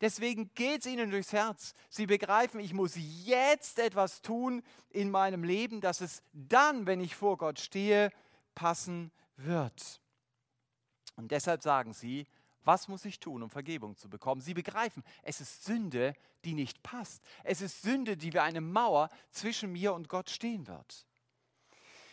Deswegen 0.00 0.52
geht 0.54 0.80
es 0.80 0.86
ihnen 0.86 1.10
durchs 1.10 1.32
Herz. 1.32 1.74
Sie 1.88 2.06
begreifen, 2.06 2.60
ich 2.60 2.72
muss 2.72 2.94
jetzt 2.96 3.78
etwas 3.78 4.22
tun 4.22 4.62
in 4.90 5.10
meinem 5.10 5.44
Leben, 5.44 5.80
dass 5.80 6.00
es 6.00 6.22
dann, 6.32 6.86
wenn 6.86 7.00
ich 7.00 7.14
vor 7.14 7.36
Gott 7.36 7.58
stehe, 7.58 8.10
passen 8.54 9.10
wird. 9.36 10.00
Und 11.16 11.30
deshalb 11.30 11.62
sagen 11.62 11.92
sie, 11.92 12.26
was 12.64 12.88
muss 12.88 13.04
ich 13.04 13.20
tun, 13.20 13.42
um 13.42 13.50
Vergebung 13.50 13.96
zu 13.96 14.08
bekommen? 14.08 14.40
Sie 14.40 14.54
begreifen, 14.54 15.02
es 15.22 15.40
ist 15.40 15.64
Sünde, 15.64 16.14
die 16.44 16.54
nicht 16.54 16.82
passt. 16.82 17.22
Es 17.44 17.60
ist 17.60 17.82
Sünde, 17.82 18.16
die 18.16 18.32
wie 18.32 18.38
eine 18.38 18.60
Mauer 18.60 19.08
zwischen 19.30 19.72
mir 19.72 19.94
und 19.94 20.08
Gott 20.08 20.30
stehen 20.30 20.66
wird. 20.66 21.06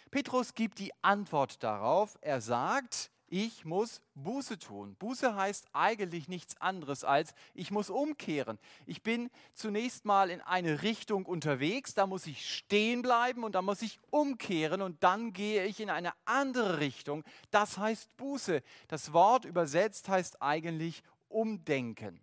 Petrus 0.09 0.53
gibt 0.53 0.79
die 0.79 0.91
Antwort 1.03 1.63
darauf. 1.63 2.17
Er 2.21 2.39
sagt, 2.39 3.11
ich 3.27 3.65
muss 3.65 4.01
Buße 4.15 4.57
tun. 4.57 4.95
Buße 4.95 5.35
heißt 5.35 5.67
eigentlich 5.73 6.27
nichts 6.27 6.59
anderes 6.61 7.03
als, 7.03 7.33
ich 7.53 7.71
muss 7.71 7.89
umkehren. 7.89 8.57
Ich 8.85 9.03
bin 9.03 9.29
zunächst 9.53 10.05
mal 10.05 10.29
in 10.29 10.41
eine 10.41 10.81
Richtung 10.81 11.25
unterwegs, 11.25 11.93
da 11.93 12.07
muss 12.07 12.27
ich 12.27 12.49
stehen 12.49 13.01
bleiben 13.01 13.43
und 13.43 13.55
da 13.55 13.61
muss 13.61 13.81
ich 13.81 13.99
umkehren 14.09 14.81
und 14.81 15.03
dann 15.03 15.33
gehe 15.33 15.65
ich 15.65 15.79
in 15.79 15.89
eine 15.89 16.13
andere 16.25 16.79
Richtung. 16.79 17.23
Das 17.51 17.77
heißt 17.77 18.15
Buße. 18.17 18.61
Das 18.87 19.13
Wort 19.13 19.45
übersetzt 19.45 20.09
heißt 20.09 20.41
eigentlich 20.41 21.03
umdenken. 21.29 22.19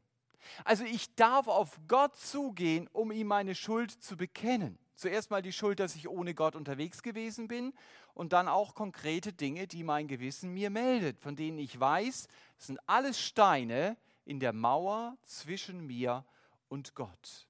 Also 0.65 0.85
ich 0.85 1.15
darf 1.15 1.49
auf 1.49 1.79
Gott 1.89 2.17
zugehen, 2.17 2.89
um 2.93 3.13
ihm 3.13 3.27
meine 3.27 3.55
Schuld 3.55 3.91
zu 3.91 4.17
bekennen. 4.17 4.79
Zuerst 4.97 5.31
mal 5.31 5.43
die 5.43 5.53
Schuld, 5.53 5.81
dass 5.81 5.97
ich 5.97 6.09
ohne 6.09 6.35
Gott 6.35 6.55
unterwegs 6.55 7.03
gewesen 7.03 7.49
bin 7.49 7.73
und 8.15 8.33
dann 8.33 8.47
auch 8.49 8.75
konkrete 8.75 9.33
Dinge, 9.33 9.67
die 9.67 9.83
mein 9.83 10.07
Gewissen 10.07 10.53
mir 10.53 10.71
meldet, 10.71 11.19
von 11.19 11.35
denen 11.35 11.59
ich 11.59 11.79
weiß, 11.79 12.29
das 12.57 12.67
sind 12.67 12.79
alles 12.87 13.21
Steine 13.21 13.97
in 14.25 14.39
der 14.39 14.53
Mauer 14.53 15.17
zwischen 15.25 15.87
mir 15.87 16.25
und 16.69 16.95
Gott. 16.95 17.49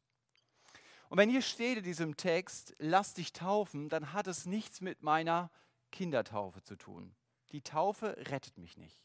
Und 1.10 1.18
wenn 1.18 1.30
hier 1.30 1.42
steht 1.42 1.78
in 1.78 1.84
diesem 1.84 2.16
Text, 2.16 2.74
lass 2.78 3.14
dich 3.14 3.32
taufen, 3.32 3.88
dann 3.88 4.12
hat 4.12 4.26
es 4.26 4.46
nichts 4.46 4.80
mit 4.80 5.02
meiner 5.02 5.50
Kindertaufe 5.92 6.62
zu 6.62 6.76
tun. 6.76 7.14
Die 7.52 7.62
Taufe 7.62 8.16
rettet 8.30 8.58
mich 8.58 8.76
nicht. 8.76 9.03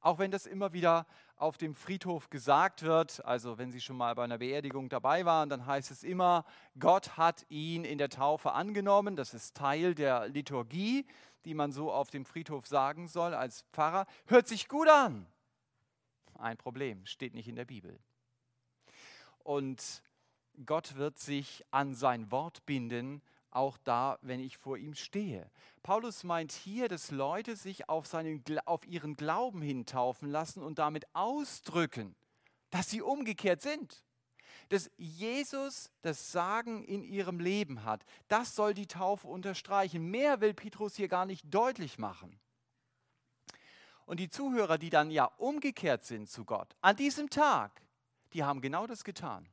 Auch 0.00 0.18
wenn 0.18 0.30
das 0.30 0.46
immer 0.46 0.72
wieder 0.72 1.06
auf 1.36 1.56
dem 1.56 1.74
Friedhof 1.74 2.30
gesagt 2.30 2.82
wird, 2.82 3.24
also 3.24 3.58
wenn 3.58 3.70
Sie 3.70 3.80
schon 3.80 3.96
mal 3.96 4.14
bei 4.14 4.24
einer 4.24 4.38
Beerdigung 4.38 4.88
dabei 4.88 5.24
waren, 5.24 5.48
dann 5.48 5.66
heißt 5.66 5.90
es 5.90 6.04
immer, 6.04 6.44
Gott 6.78 7.16
hat 7.16 7.44
ihn 7.48 7.84
in 7.84 7.98
der 7.98 8.08
Taufe 8.08 8.52
angenommen. 8.52 9.16
Das 9.16 9.34
ist 9.34 9.56
Teil 9.56 9.94
der 9.94 10.28
Liturgie, 10.28 11.06
die 11.44 11.54
man 11.54 11.72
so 11.72 11.92
auf 11.92 12.10
dem 12.10 12.24
Friedhof 12.24 12.66
sagen 12.66 13.08
soll 13.08 13.34
als 13.34 13.64
Pfarrer. 13.72 14.06
Hört 14.26 14.46
sich 14.46 14.68
gut 14.68 14.88
an. 14.88 15.26
Ein 16.34 16.56
Problem, 16.56 17.04
steht 17.06 17.34
nicht 17.34 17.48
in 17.48 17.56
der 17.56 17.64
Bibel. 17.64 17.98
Und 19.42 20.02
Gott 20.64 20.96
wird 20.96 21.18
sich 21.18 21.64
an 21.70 21.94
sein 21.94 22.30
Wort 22.30 22.66
binden 22.66 23.22
auch 23.50 23.78
da, 23.78 24.18
wenn 24.22 24.40
ich 24.40 24.58
vor 24.58 24.76
ihm 24.76 24.94
stehe. 24.94 25.50
Paulus 25.82 26.24
meint 26.24 26.52
hier, 26.52 26.88
dass 26.88 27.10
Leute 27.10 27.56
sich 27.56 27.88
auf, 27.88 28.06
seinen, 28.06 28.44
auf 28.66 28.86
ihren 28.86 29.16
Glauben 29.16 29.62
hin 29.62 29.86
taufen 29.86 30.30
lassen 30.30 30.62
und 30.62 30.78
damit 30.78 31.06
ausdrücken, 31.14 32.14
dass 32.70 32.90
sie 32.90 33.02
umgekehrt 33.02 33.62
sind. 33.62 34.04
Dass 34.68 34.90
Jesus 34.96 35.90
das 36.02 36.30
Sagen 36.30 36.84
in 36.84 37.02
ihrem 37.02 37.40
Leben 37.40 37.84
hat. 37.84 38.04
Das 38.28 38.54
soll 38.54 38.74
die 38.74 38.86
Taufe 38.86 39.26
unterstreichen. 39.28 40.10
Mehr 40.10 40.40
will 40.40 40.52
Petrus 40.52 40.96
hier 40.96 41.08
gar 41.08 41.24
nicht 41.24 41.42
deutlich 41.52 41.98
machen. 41.98 42.38
Und 44.04 44.20
die 44.20 44.28
Zuhörer, 44.28 44.78
die 44.78 44.90
dann 44.90 45.10
ja 45.10 45.24
umgekehrt 45.24 46.04
sind 46.04 46.28
zu 46.28 46.44
Gott, 46.44 46.76
an 46.80 46.96
diesem 46.96 47.30
Tag, 47.30 47.82
die 48.32 48.44
haben 48.44 48.60
genau 48.60 48.86
das 48.86 49.04
getan 49.04 49.48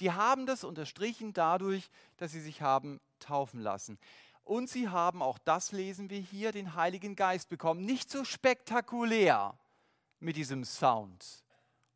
die 0.00 0.12
haben 0.12 0.46
das 0.46 0.64
unterstrichen 0.64 1.32
dadurch, 1.32 1.90
dass 2.16 2.32
sie 2.32 2.40
sich 2.40 2.62
haben 2.62 3.00
taufen 3.18 3.60
lassen. 3.60 3.98
Und 4.44 4.68
sie 4.70 4.88
haben, 4.88 5.22
auch 5.22 5.38
das 5.38 5.72
lesen 5.72 6.08
wir 6.10 6.20
hier, 6.20 6.52
den 6.52 6.74
Heiligen 6.74 7.16
Geist 7.16 7.48
bekommen. 7.48 7.84
Nicht 7.84 8.10
so 8.10 8.24
spektakulär 8.24 9.58
mit 10.20 10.36
diesem 10.36 10.64
Sound 10.64 11.44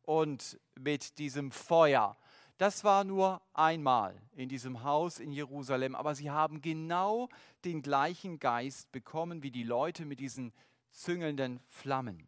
und 0.03 0.59
mit 0.75 1.17
diesem 1.17 1.51
Feuer. 1.51 2.17
Das 2.57 2.83
war 2.83 3.03
nur 3.03 3.41
einmal 3.53 4.21
in 4.35 4.49
diesem 4.49 4.83
Haus 4.83 5.19
in 5.19 5.31
Jerusalem, 5.31 5.95
aber 5.95 6.13
sie 6.13 6.29
haben 6.29 6.61
genau 6.61 7.29
den 7.63 7.81
gleichen 7.81 8.37
Geist 8.39 8.91
bekommen 8.91 9.41
wie 9.41 9.51
die 9.51 9.63
Leute 9.63 10.05
mit 10.05 10.19
diesen 10.19 10.53
züngelnden 10.91 11.59
Flammen. 11.65 12.27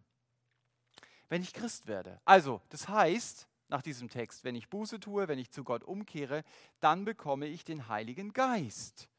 Wenn 1.29 1.41
ich 1.41 1.53
Christ 1.53 1.87
werde, 1.87 2.19
also 2.25 2.61
das 2.69 2.87
heißt, 2.87 3.47
nach 3.73 3.81
diesem 3.81 4.07
Text. 4.07 4.43
Wenn 4.43 4.55
ich 4.55 4.69
Buße 4.69 4.99
tue, 4.99 5.27
wenn 5.27 5.39
ich 5.39 5.49
zu 5.49 5.63
Gott 5.63 5.83
umkehre, 5.83 6.43
dann 6.79 7.05
bekomme 7.05 7.47
ich 7.47 7.65
den 7.65 7.87
Heiligen 7.87 8.31
Geist. 8.31 9.09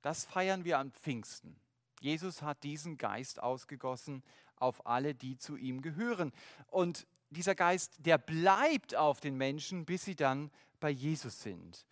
Das 0.00 0.24
feiern 0.24 0.64
wir 0.64 0.78
an 0.78 0.92
Pfingsten. 0.92 1.56
Jesus 2.00 2.40
hat 2.40 2.62
diesen 2.62 2.98
Geist 2.98 3.42
ausgegossen 3.42 4.22
auf 4.54 4.86
alle, 4.86 5.16
die 5.16 5.36
zu 5.38 5.56
ihm 5.56 5.82
gehören. 5.82 6.32
Und 6.68 7.04
dieser 7.30 7.56
Geist, 7.56 7.94
der 7.98 8.16
bleibt 8.16 8.94
auf 8.94 9.18
den 9.18 9.36
Menschen, 9.36 9.84
bis 9.84 10.04
sie 10.04 10.14
dann 10.14 10.52
bei 10.78 10.90
Jesus 10.90 11.42
sind. 11.42 11.84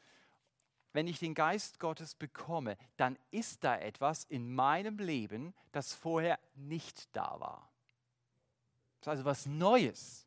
Wenn 0.92 1.08
ich 1.08 1.18
den 1.18 1.34
Geist 1.34 1.80
Gottes 1.80 2.14
bekomme, 2.14 2.76
dann 2.96 3.18
ist 3.32 3.64
da 3.64 3.76
etwas 3.76 4.22
in 4.22 4.54
meinem 4.54 4.98
Leben, 4.98 5.52
das 5.72 5.92
vorher 5.92 6.38
nicht 6.54 7.08
da 7.16 7.40
war. 7.40 7.68
Das 9.00 9.06
ist 9.06 9.08
also 9.08 9.24
was 9.24 9.46
Neues. 9.46 10.23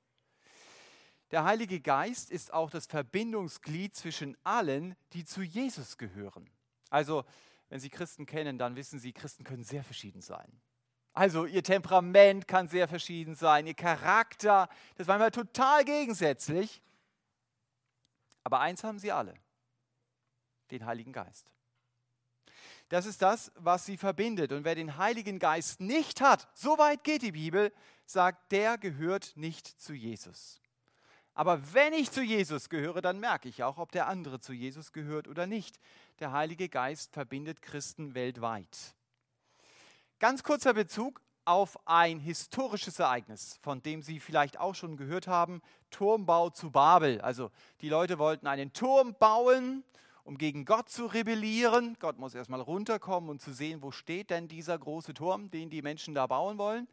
Der 1.32 1.44
Heilige 1.44 1.82
Geist 1.82 2.32
ist 2.32 2.54
auch 2.54 2.70
das 2.70 2.86
Verbindungsglied 2.86 3.96
zwischen 3.96 4.38
allen, 4.44 4.96
die 5.13 5.26
zu 5.26 5.42
Jesus 5.42 5.98
gehören. 5.98 6.50
Also, 6.90 7.26
wenn 7.70 7.80
Sie 7.80 7.90
Christen 7.90 8.26
kennen, 8.26 8.58
dann 8.58 8.76
wissen 8.76 9.00
Sie, 9.00 9.12
Christen 9.12 9.44
können 9.44 9.63
sehr 9.63 9.84
verschieden 9.84 10.22
sein. 10.22 10.62
Also 11.18 11.48
ihr 11.48 11.63
Temperament 11.63 12.48
kann 12.48 12.68
sehr 12.68 12.88
verschieden 12.88 13.34
sein, 13.34 13.66
ihr 13.66 13.74
Charakter, 13.74 14.70
das 14.98 15.08
war 15.08 15.16
immer 15.16 15.32
total 15.32 15.84
gegensätzlich. 15.84 16.80
Aber 18.44 18.60
eins 18.60 18.84
haben 18.84 19.00
sie 19.00 19.12
alle, 19.12 19.34
den 20.70 20.86
Heiligen 20.86 21.12
Geist. 21.12 21.52
Das 22.90 23.08
ist 23.08 23.24
das, 23.24 23.52
was 23.56 23.84
sie 23.84 23.98
verbindet. 23.98 24.52
Und 24.52 24.63
wer 24.63 24.76
den 24.76 24.98
Heiligen 24.98 25.40
Geist 25.40 25.82
nicht 25.82 26.22
hat, 26.22 26.48
so 26.54 26.78
weit 26.78 27.04
geht 27.04 27.24
die 27.24 27.32
Bibel, 27.32 27.74
sagt, 28.06 28.52
der 28.52 28.78
gehört 28.78 29.36
nicht 29.36 29.66
zu 29.66 29.94
Jesus. 29.94 30.62
Aber 31.38 31.71
wenn 31.76 31.93
ich 31.93 32.10
zu 32.10 32.23
Jesus 32.23 32.67
gehöre, 32.67 33.00
dann 33.00 33.19
merke 33.19 33.47
ich 33.47 33.62
auch, 33.63 33.78
ob 33.78 33.91
der 33.91 34.08
andere 34.08 34.39
zu 34.39 34.54
Jesus 34.54 34.91
gehört 34.91 35.28
oder 35.28 35.45
nicht. 35.45 35.80
Der 36.19 36.32
Heilige 36.32 36.67
Geist 36.67 37.13
verbindet 37.13 37.62
Christen 37.62 38.15
weltweit. 38.15 38.95
Ganz 40.17 40.41
kurzer 40.41 40.73
Bezug 40.73 41.21
auf 41.45 41.78
ein 41.86 42.19
historisches 42.19 42.97
Ereignis, 42.97 43.60
von 43.62 43.84
dem 43.84 44.02
Sie 44.02 44.19
vielleicht 44.19 44.60
auch 44.60 44.73
schon 44.73 44.97
gehört 44.97 45.28
haben, 45.28 45.62
Turmbau 45.91 46.50
zu 46.50 46.71
Babel. 46.71 47.21
Also 47.21 47.52
die 47.82 47.89
Leute 47.89 48.17
wollten 48.17 48.47
einen 48.47 48.73
Turm 48.73 49.15
bauen, 49.19 49.84
um 50.23 50.39
gegen 50.39 50.65
Gott 50.65 50.89
zu 50.89 51.06
rebellieren. 51.06 51.97
Gott 52.00 52.17
muss 52.17 52.34
erstmal 52.34 52.62
runterkommen 52.62 53.30
und 53.30 53.43
zu 53.43 53.54
sehen, 53.54 53.84
wo 53.84 53.91
steht 53.91 54.32
denn 54.32 54.47
dieser 54.47 54.80
große 54.80 55.13
Turm, 55.13 55.52
den 55.52 55.69
die 55.69 55.84
Menschen 55.84 56.15
da 56.15 56.26
bauen 56.26 56.58
wollen. 56.58 56.88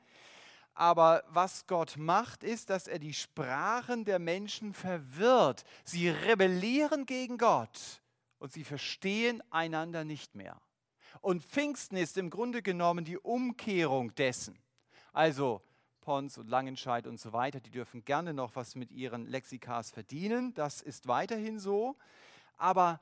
Aber 0.74 1.22
was 1.28 1.66
Gott 1.66 1.96
macht, 1.96 2.42
ist, 2.42 2.68
dass 2.68 2.88
er 2.88 2.98
die 2.98 3.14
Sprachen 3.14 4.04
der 4.04 4.18
Menschen 4.18 4.72
verwirrt. 4.72 5.64
Sie 5.84 6.08
rebellieren 6.08 7.06
gegen 7.06 7.38
Gott 7.38 8.02
und 8.38 8.52
sie 8.52 8.64
verstehen 8.64 9.42
einander 9.50 10.04
nicht 10.04 10.34
mehr. 10.34 10.60
Und 11.20 11.44
Pfingsten 11.44 11.96
ist 11.96 12.18
im 12.18 12.28
Grunde 12.28 12.60
genommen 12.60 13.04
die 13.04 13.18
Umkehrung 13.18 14.14
dessen. 14.16 14.58
Also 15.12 15.62
Pons 16.00 16.36
und 16.38 16.50
Langenscheid 16.50 17.06
und 17.06 17.18
so 17.18 17.32
weiter, 17.32 17.60
die 17.60 17.70
dürfen 17.70 18.04
gerne 18.04 18.34
noch 18.34 18.56
was 18.56 18.74
mit 18.74 18.90
ihren 18.90 19.26
Lexikas 19.26 19.90
verdienen. 19.90 20.52
Das 20.54 20.82
ist 20.82 21.06
weiterhin 21.06 21.58
so. 21.58 21.96
Aber 22.56 23.00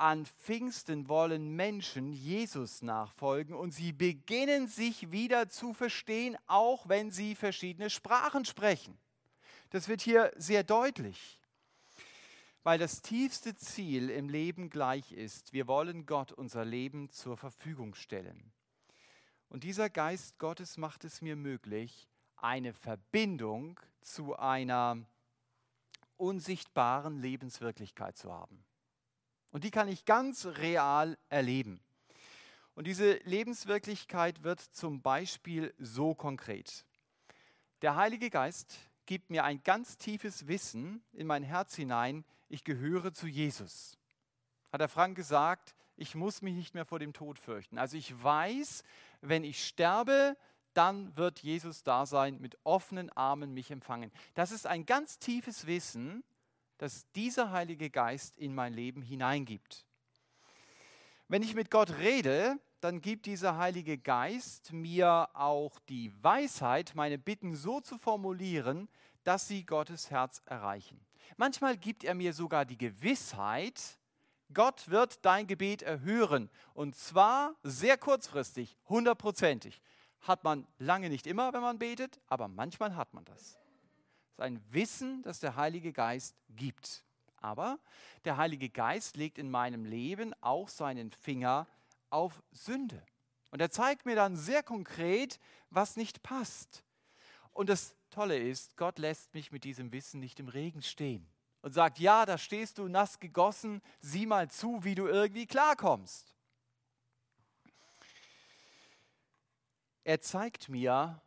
an 0.00 0.24
Pfingsten 0.24 1.08
wollen 1.08 1.54
Menschen 1.56 2.12
Jesus 2.12 2.80
nachfolgen 2.80 3.54
und 3.54 3.72
sie 3.72 3.92
beginnen 3.92 4.66
sich 4.66 5.12
wieder 5.12 5.48
zu 5.48 5.74
verstehen, 5.74 6.38
auch 6.46 6.88
wenn 6.88 7.10
sie 7.10 7.34
verschiedene 7.34 7.90
Sprachen 7.90 8.46
sprechen. 8.46 8.98
Das 9.68 9.88
wird 9.88 10.00
hier 10.00 10.32
sehr 10.36 10.64
deutlich, 10.64 11.38
weil 12.62 12.78
das 12.78 13.02
tiefste 13.02 13.54
Ziel 13.54 14.08
im 14.08 14.30
Leben 14.30 14.70
gleich 14.70 15.12
ist. 15.12 15.52
Wir 15.52 15.66
wollen 15.66 16.06
Gott 16.06 16.32
unser 16.32 16.64
Leben 16.64 17.10
zur 17.10 17.36
Verfügung 17.36 17.94
stellen. 17.94 18.52
Und 19.50 19.64
dieser 19.64 19.90
Geist 19.90 20.38
Gottes 20.38 20.78
macht 20.78 21.04
es 21.04 21.20
mir 21.20 21.36
möglich, 21.36 22.08
eine 22.36 22.72
Verbindung 22.72 23.78
zu 24.00 24.34
einer 24.34 24.96
unsichtbaren 26.16 27.18
Lebenswirklichkeit 27.20 28.16
zu 28.16 28.32
haben. 28.32 28.64
Und 29.50 29.64
die 29.64 29.70
kann 29.70 29.88
ich 29.88 30.04
ganz 30.04 30.46
real 30.46 31.18
erleben. 31.28 31.80
Und 32.74 32.86
diese 32.86 33.14
Lebenswirklichkeit 33.24 34.42
wird 34.42 34.60
zum 34.60 35.02
Beispiel 35.02 35.74
so 35.78 36.14
konkret. 36.14 36.84
Der 37.82 37.96
Heilige 37.96 38.30
Geist 38.30 38.76
gibt 39.06 39.30
mir 39.30 39.44
ein 39.44 39.62
ganz 39.64 39.98
tiefes 39.98 40.46
Wissen 40.46 41.02
in 41.12 41.26
mein 41.26 41.42
Herz 41.42 41.74
hinein, 41.74 42.24
ich 42.48 42.64
gehöre 42.64 43.12
zu 43.12 43.26
Jesus. 43.26 43.98
Hat 44.72 44.80
der 44.80 44.88
Frank 44.88 45.16
gesagt, 45.16 45.74
ich 45.96 46.14
muss 46.14 46.42
mich 46.42 46.54
nicht 46.54 46.74
mehr 46.74 46.84
vor 46.84 46.98
dem 46.98 47.12
Tod 47.12 47.38
fürchten. 47.38 47.76
Also 47.76 47.96
ich 47.96 48.22
weiß, 48.22 48.84
wenn 49.20 49.44
ich 49.44 49.66
sterbe, 49.66 50.36
dann 50.74 51.16
wird 51.16 51.40
Jesus 51.40 51.82
da 51.82 52.06
sein, 52.06 52.40
mit 52.40 52.56
offenen 52.64 53.10
Armen 53.10 53.52
mich 53.52 53.70
empfangen. 53.70 54.12
Das 54.34 54.52
ist 54.52 54.66
ein 54.66 54.86
ganz 54.86 55.18
tiefes 55.18 55.66
Wissen, 55.66 56.22
das 56.80 57.10
dieser 57.12 57.50
Heilige 57.50 57.90
Geist 57.90 58.38
in 58.38 58.54
mein 58.54 58.72
Leben 58.72 59.02
hineingibt. 59.02 59.84
Wenn 61.28 61.42
ich 61.42 61.54
mit 61.54 61.70
Gott 61.70 61.98
rede, 61.98 62.58
dann 62.80 63.02
gibt 63.02 63.26
dieser 63.26 63.58
Heilige 63.58 63.98
Geist 63.98 64.72
mir 64.72 65.28
auch 65.34 65.78
die 65.90 66.10
Weisheit, 66.22 66.92
meine 66.94 67.18
Bitten 67.18 67.54
so 67.54 67.82
zu 67.82 67.98
formulieren, 67.98 68.88
dass 69.24 69.46
sie 69.46 69.66
Gottes 69.66 70.10
Herz 70.10 70.40
erreichen. 70.46 70.98
Manchmal 71.36 71.76
gibt 71.76 72.02
er 72.02 72.14
mir 72.14 72.32
sogar 72.32 72.64
die 72.64 72.78
Gewissheit, 72.78 73.98
Gott 74.54 74.88
wird 74.88 75.22
dein 75.22 75.46
Gebet 75.46 75.82
erhören. 75.82 76.48
Und 76.72 76.96
zwar 76.96 77.54
sehr 77.62 77.98
kurzfristig, 77.98 78.78
hundertprozentig. 78.88 79.82
Hat 80.22 80.44
man 80.44 80.66
lange 80.78 81.10
nicht 81.10 81.26
immer, 81.26 81.52
wenn 81.52 81.60
man 81.60 81.78
betet, 81.78 82.20
aber 82.26 82.48
manchmal 82.48 82.96
hat 82.96 83.12
man 83.12 83.26
das 83.26 83.60
ist 84.40 84.46
ein 84.46 84.64
Wissen, 84.72 85.22
das 85.22 85.40
der 85.40 85.56
Heilige 85.56 85.92
Geist 85.92 86.34
gibt. 86.48 87.04
Aber 87.42 87.78
der 88.24 88.38
Heilige 88.38 88.70
Geist 88.70 89.16
legt 89.16 89.36
in 89.36 89.50
meinem 89.50 89.84
Leben 89.84 90.34
auch 90.40 90.68
seinen 90.68 91.12
Finger 91.12 91.66
auf 92.08 92.42
Sünde. 92.50 93.04
Und 93.50 93.60
er 93.60 93.70
zeigt 93.70 94.06
mir 94.06 94.14
dann 94.16 94.36
sehr 94.36 94.62
konkret, 94.62 95.38
was 95.68 95.96
nicht 95.96 96.22
passt. 96.22 96.82
Und 97.52 97.68
das 97.68 97.94
Tolle 98.08 98.38
ist, 98.38 98.78
Gott 98.78 98.98
lässt 98.98 99.34
mich 99.34 99.52
mit 99.52 99.64
diesem 99.64 99.92
Wissen 99.92 100.20
nicht 100.20 100.40
im 100.40 100.48
Regen 100.48 100.82
stehen 100.82 101.28
und 101.60 101.74
sagt, 101.74 101.98
ja, 101.98 102.24
da 102.24 102.38
stehst 102.38 102.78
du 102.78 102.88
nass 102.88 103.20
gegossen, 103.20 103.82
sieh 104.00 104.24
mal 104.24 104.50
zu, 104.50 104.82
wie 104.84 104.94
du 104.94 105.06
irgendwie 105.06 105.46
klarkommst. 105.46 106.34
Er 110.04 110.20
zeigt 110.22 110.70
mir, 110.70 111.20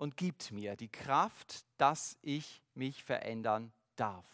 und 0.00 0.16
gibt 0.16 0.50
mir 0.50 0.76
die 0.76 0.88
Kraft, 0.88 1.66
dass 1.76 2.16
ich 2.22 2.62
mich 2.72 3.04
verändern 3.04 3.70
darf. 3.96 4.24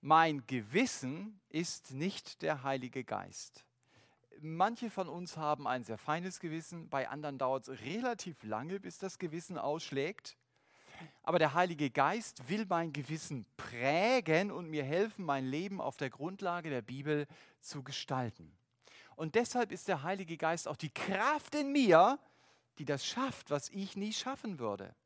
Mein 0.00 0.44
Gewissen 0.48 1.40
ist 1.50 1.92
nicht 1.92 2.42
der 2.42 2.64
Heilige 2.64 3.04
Geist. 3.04 3.64
Manche 4.40 4.90
von 4.90 5.08
uns 5.08 5.36
haben 5.36 5.68
ein 5.68 5.84
sehr 5.84 5.98
feines 5.98 6.40
Gewissen, 6.40 6.88
bei 6.88 7.08
anderen 7.08 7.38
dauert 7.38 7.68
es 7.68 7.80
relativ 7.82 8.42
lange, 8.42 8.80
bis 8.80 8.98
das 8.98 9.20
Gewissen 9.20 9.56
ausschlägt. 9.56 10.36
Aber 11.22 11.38
der 11.38 11.54
Heilige 11.54 11.88
Geist 11.88 12.48
will 12.48 12.66
mein 12.68 12.92
Gewissen 12.92 13.46
prägen 13.56 14.50
und 14.50 14.68
mir 14.68 14.82
helfen, 14.82 15.24
mein 15.24 15.46
Leben 15.46 15.80
auf 15.80 15.96
der 15.96 16.10
Grundlage 16.10 16.70
der 16.70 16.82
Bibel 16.82 17.28
zu 17.60 17.84
gestalten. 17.84 18.52
Und 19.14 19.36
deshalb 19.36 19.70
ist 19.70 19.86
der 19.86 20.02
Heilige 20.02 20.36
Geist 20.36 20.66
auch 20.66 20.76
die 20.76 20.90
Kraft 20.90 21.54
in 21.54 21.70
mir, 21.70 22.18
die 22.80 22.86
das 22.86 23.04
schafft, 23.04 23.50
was 23.50 23.68
ich 23.68 23.94
nie 23.94 24.10
schaffen 24.10 24.58
würde. 24.58 24.96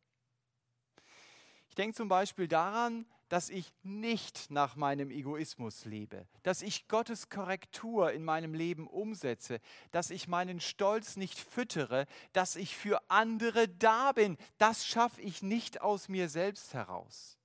Ich 1.69 1.75
denke 1.75 1.97
zum 1.97 2.09
Beispiel 2.09 2.47
daran, 2.47 3.05
dass 3.29 3.51
ich 3.51 3.73
nicht 3.83 4.49
nach 4.49 4.77
meinem 4.77 5.11
Egoismus 5.11 5.85
lebe, 5.85 6.29
dass 6.45 6.63
ich 6.63 6.87
Gottes 6.87 7.31
Korrektur 7.31 8.13
in 8.13 8.23
meinem 8.25 8.55
Leben 8.55 8.87
umsetze, 8.87 9.61
dass 9.91 10.11
ich 10.11 10.29
meinen 10.29 10.61
Stolz 10.61 11.17
nicht 11.17 11.37
füttere, 11.37 12.07
dass 12.33 12.55
ich 12.55 12.77
für 12.77 13.03
andere 13.11 13.69
da 13.69 14.13
bin. 14.13 14.37
Das 14.59 14.87
schaffe 14.87 15.21
ich 15.21 15.43
nicht 15.43 15.81
aus 15.81 16.09
mir 16.09 16.29
selbst 16.29 16.75
heraus. 16.75 17.37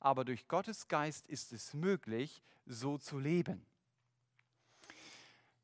Aber 0.00 0.24
durch 0.24 0.48
Gottes 0.48 0.88
Geist 0.88 1.28
ist 1.28 1.52
es 1.52 1.72
möglich, 1.72 2.42
so 2.66 2.98
zu 2.98 3.20
leben. 3.20 3.64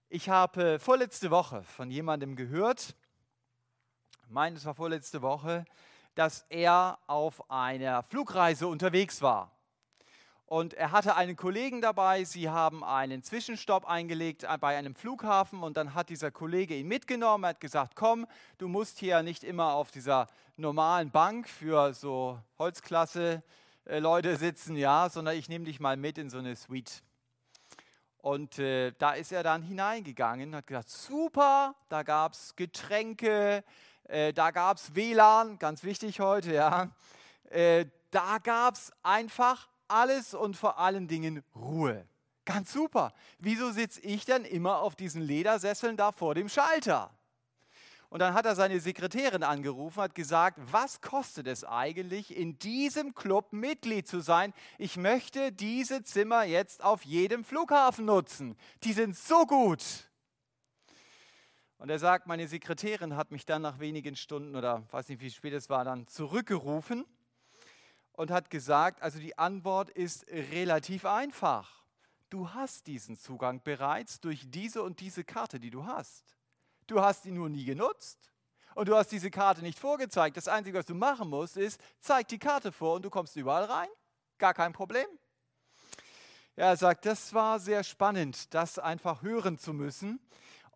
Ich 0.08 0.28
habe 0.28 0.78
vorletzte 0.78 1.32
Woche 1.32 1.64
von 1.64 1.90
jemandem 1.90 2.36
gehört, 2.36 2.94
meine, 4.30 4.56
es 4.56 4.64
war 4.64 4.74
vorletzte 4.74 5.22
Woche, 5.22 5.64
dass 6.14 6.44
er 6.48 6.98
auf 7.06 7.50
einer 7.50 8.02
Flugreise 8.02 8.66
unterwegs 8.66 9.22
war. 9.22 9.52
Und 10.46 10.72
er 10.72 10.92
hatte 10.92 11.14
einen 11.14 11.36
Kollegen 11.36 11.82
dabei, 11.82 12.24
sie 12.24 12.48
haben 12.48 12.82
einen 12.82 13.22
Zwischenstopp 13.22 13.84
eingelegt 13.84 14.46
bei 14.60 14.78
einem 14.78 14.94
Flughafen 14.94 15.62
und 15.62 15.76
dann 15.76 15.92
hat 15.94 16.08
dieser 16.08 16.30
Kollege 16.30 16.74
ihn 16.74 16.88
mitgenommen, 16.88 17.44
er 17.44 17.50
hat 17.50 17.60
gesagt, 17.60 17.96
komm, 17.96 18.26
du 18.56 18.66
musst 18.66 18.98
hier 18.98 19.22
nicht 19.22 19.44
immer 19.44 19.74
auf 19.74 19.90
dieser 19.90 20.26
normalen 20.56 21.10
Bank 21.10 21.48
für 21.48 21.92
so 21.92 22.38
Holzklasse 22.58 23.42
äh, 23.84 23.98
Leute 23.98 24.36
sitzen, 24.36 24.74
ja, 24.74 25.10
sondern 25.10 25.36
ich 25.36 25.50
nehme 25.50 25.66
dich 25.66 25.80
mal 25.80 25.98
mit 25.98 26.16
in 26.16 26.30
so 26.30 26.38
eine 26.38 26.56
Suite. 26.56 27.02
Und 28.18 28.58
äh, 28.58 28.92
da 28.98 29.12
ist 29.12 29.32
er 29.32 29.42
dann 29.42 29.62
hineingegangen, 29.62 30.54
hat 30.54 30.66
gesagt, 30.66 30.88
super, 30.88 31.74
da 31.88 32.02
gab 32.02 32.32
es 32.32 32.56
Getränke, 32.56 33.64
äh, 34.08 34.32
da 34.32 34.50
gab 34.50 34.78
es 34.78 34.94
WLAN, 34.94 35.58
ganz 35.58 35.84
wichtig 35.84 36.20
heute, 36.20 36.52
ja. 36.52 36.90
Äh, 37.50 37.86
da 38.10 38.38
gab 38.38 38.74
es 38.74 38.92
einfach 39.02 39.68
alles 39.86 40.34
und 40.34 40.56
vor 40.56 40.78
allen 40.78 41.08
Dingen 41.08 41.42
Ruhe. 41.54 42.06
Ganz 42.44 42.72
super. 42.72 43.12
Wieso 43.38 43.70
sitze 43.70 44.00
ich 44.00 44.24
denn 44.24 44.44
immer 44.44 44.78
auf 44.78 44.96
diesen 44.96 45.20
Ledersesseln 45.20 45.96
da 45.96 46.12
vor 46.12 46.34
dem 46.34 46.48
Schalter? 46.48 47.10
Und 48.10 48.20
dann 48.20 48.32
hat 48.32 48.46
er 48.46 48.56
seine 48.56 48.80
Sekretärin 48.80 49.42
angerufen, 49.42 50.00
hat 50.00 50.14
gesagt, 50.14 50.58
was 50.72 51.02
kostet 51.02 51.46
es 51.46 51.62
eigentlich, 51.62 52.34
in 52.34 52.58
diesem 52.58 53.14
Club 53.14 53.52
Mitglied 53.52 54.08
zu 54.08 54.20
sein? 54.20 54.54
Ich 54.78 54.96
möchte 54.96 55.52
diese 55.52 56.02
Zimmer 56.02 56.44
jetzt 56.44 56.82
auf 56.82 57.04
jedem 57.04 57.44
Flughafen 57.44 58.06
nutzen. 58.06 58.56
Die 58.82 58.94
sind 58.94 59.14
so 59.14 59.44
gut. 59.44 60.07
Und 61.78 61.90
er 61.90 61.98
sagt, 62.00 62.26
meine 62.26 62.48
Sekretärin 62.48 63.16
hat 63.16 63.30
mich 63.30 63.46
dann 63.46 63.62
nach 63.62 63.78
wenigen 63.78 64.16
Stunden 64.16 64.56
oder 64.56 64.82
weiß 64.90 65.08
nicht, 65.08 65.20
wie 65.20 65.30
spät 65.30 65.52
es 65.52 65.70
war, 65.70 65.84
dann 65.84 66.08
zurückgerufen 66.08 67.04
und 68.12 68.32
hat 68.32 68.50
gesagt, 68.50 69.00
also 69.00 69.20
die 69.20 69.38
Antwort 69.38 69.90
ist 69.90 70.26
relativ 70.28 71.04
einfach. 71.04 71.84
Du 72.30 72.52
hast 72.52 72.88
diesen 72.88 73.16
Zugang 73.16 73.62
bereits 73.62 74.20
durch 74.20 74.50
diese 74.50 74.82
und 74.82 74.98
diese 74.98 75.22
Karte, 75.22 75.60
die 75.60 75.70
du 75.70 75.86
hast. 75.86 76.36
Du 76.88 77.00
hast 77.00 77.26
ihn 77.26 77.34
nur 77.34 77.48
nie 77.48 77.64
genutzt. 77.64 78.32
Und 78.74 78.88
du 78.88 78.96
hast 78.96 79.12
diese 79.12 79.30
Karte 79.30 79.62
nicht 79.62 79.78
vorgezeigt. 79.78 80.36
Das 80.36 80.48
Einzige, 80.48 80.78
was 80.78 80.86
du 80.86 80.94
machen 80.94 81.30
musst, 81.30 81.56
ist, 81.56 81.80
zeig 82.00 82.28
die 82.28 82.38
Karte 82.38 82.72
vor 82.72 82.96
und 82.96 83.04
du 83.04 83.10
kommst 83.10 83.36
überall 83.36 83.64
rein. 83.64 83.88
Gar 84.38 84.52
kein 84.52 84.72
Problem. 84.72 85.06
er 86.56 86.76
sagt, 86.76 87.06
das 87.06 87.32
war 87.34 87.60
sehr 87.60 87.84
spannend, 87.84 88.52
das 88.52 88.78
einfach 88.78 89.22
hören 89.22 89.58
zu 89.58 89.72
müssen. 89.72 90.20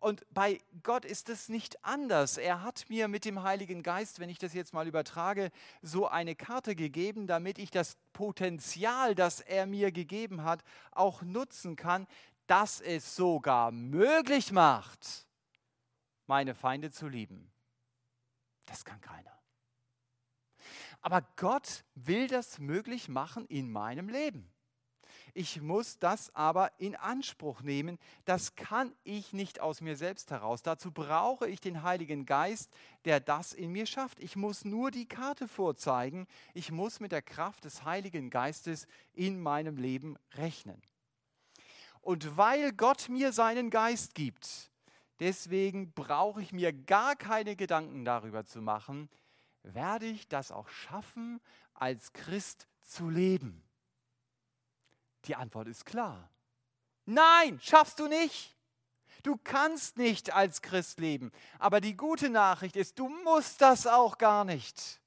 Und 0.03 0.25
bei 0.33 0.59
Gott 0.83 1.05
ist 1.05 1.29
es 1.29 1.47
nicht 1.47 1.85
anders. 1.85 2.37
Er 2.37 2.61
hat 2.61 2.89
mir 2.89 3.07
mit 3.07 3.23
dem 3.23 3.41
Heiligen 3.41 3.83
Geist, 3.83 4.19
wenn 4.19 4.27
ich 4.27 4.37
das 4.37 4.53
jetzt 4.53 4.73
mal 4.73 4.85
übertrage, 4.85 5.49
so 5.81 6.09
eine 6.09 6.35
Karte 6.35 6.75
gegeben, 6.75 7.25
damit 7.25 7.57
ich 7.57 7.71
das 7.71 7.95
Potenzial, 8.11 9.15
das 9.15 9.39
er 9.39 9.65
mir 9.65 9.93
gegeben 9.93 10.43
hat, 10.43 10.61
auch 10.91 11.21
nutzen 11.21 11.77
kann, 11.77 12.05
dass 12.47 12.81
es 12.81 13.15
sogar 13.15 13.71
möglich 13.71 14.51
macht, 14.51 15.25
meine 16.27 16.53
Feinde 16.53 16.91
zu 16.91 17.07
lieben. 17.07 17.49
Das 18.65 18.83
kann 18.83 18.99
keiner. 18.99 19.39
Aber 20.99 21.21
Gott 21.37 21.85
will 21.95 22.27
das 22.27 22.59
möglich 22.59 23.07
machen 23.07 23.45
in 23.45 23.71
meinem 23.71 24.09
Leben. 24.09 24.52
Ich 25.35 25.61
muss 25.61 25.97
das 25.97 26.33
aber 26.35 26.71
in 26.77 26.95
Anspruch 26.95 27.61
nehmen. 27.61 27.97
Das 28.23 28.53
kann 28.55 28.93
ich 29.03 29.33
nicht 29.33 29.59
aus 29.59 29.81
mir 29.81 29.95
selbst 29.95 30.29
heraus. 30.29 30.61
Dazu 30.61 30.91
brauche 30.91 31.47
ich 31.47 31.59
den 31.59 31.81
Heiligen 31.81 32.27
Geist, 32.27 32.71
der 33.05 33.19
das 33.19 33.53
in 33.53 33.71
mir 33.71 33.87
schafft. 33.87 34.19
Ich 34.19 34.35
muss 34.35 34.63
nur 34.63 34.91
die 34.91 35.07
Karte 35.07 35.47
vorzeigen. 35.47 36.27
Ich 36.53 36.71
muss 36.71 36.99
mit 36.99 37.11
der 37.11 37.23
Kraft 37.23 37.65
des 37.65 37.83
Heiligen 37.83 38.29
Geistes 38.29 38.85
in 39.13 39.41
meinem 39.41 39.77
Leben 39.77 40.17
rechnen. 40.35 40.79
Und 42.01 42.37
weil 42.37 42.71
Gott 42.71 43.09
mir 43.09 43.33
seinen 43.33 43.71
Geist 43.71 44.13
gibt, 44.13 44.69
deswegen 45.19 45.93
brauche 45.93 46.43
ich 46.43 46.53
mir 46.53 46.73
gar 46.73 47.15
keine 47.15 47.55
Gedanken 47.55 48.05
darüber 48.05 48.45
zu 48.45 48.61
machen, 48.61 49.09
werde 49.63 50.05
ich 50.05 50.27
das 50.27 50.51
auch 50.51 50.67
schaffen, 50.67 51.39
als 51.73 52.13
Christ 52.13 52.67
zu 52.81 53.09
leben? 53.09 53.63
Die 55.25 55.35
Antwort 55.35 55.67
ist 55.67 55.85
klar. 55.85 56.29
Nein, 57.05 57.59
schaffst 57.61 57.99
du 57.99 58.07
nicht. 58.07 58.55
Du 59.23 59.37
kannst 59.41 59.97
nicht 59.97 60.33
als 60.33 60.61
Christ 60.61 60.99
leben. 60.99 61.31
Aber 61.59 61.79
die 61.79 61.95
gute 61.95 62.29
Nachricht 62.29 62.75
ist, 62.75 62.99
du 62.99 63.07
musst 63.07 63.61
das 63.61 63.87
auch 63.87 64.17
gar 64.17 64.43
nicht. 64.43 64.99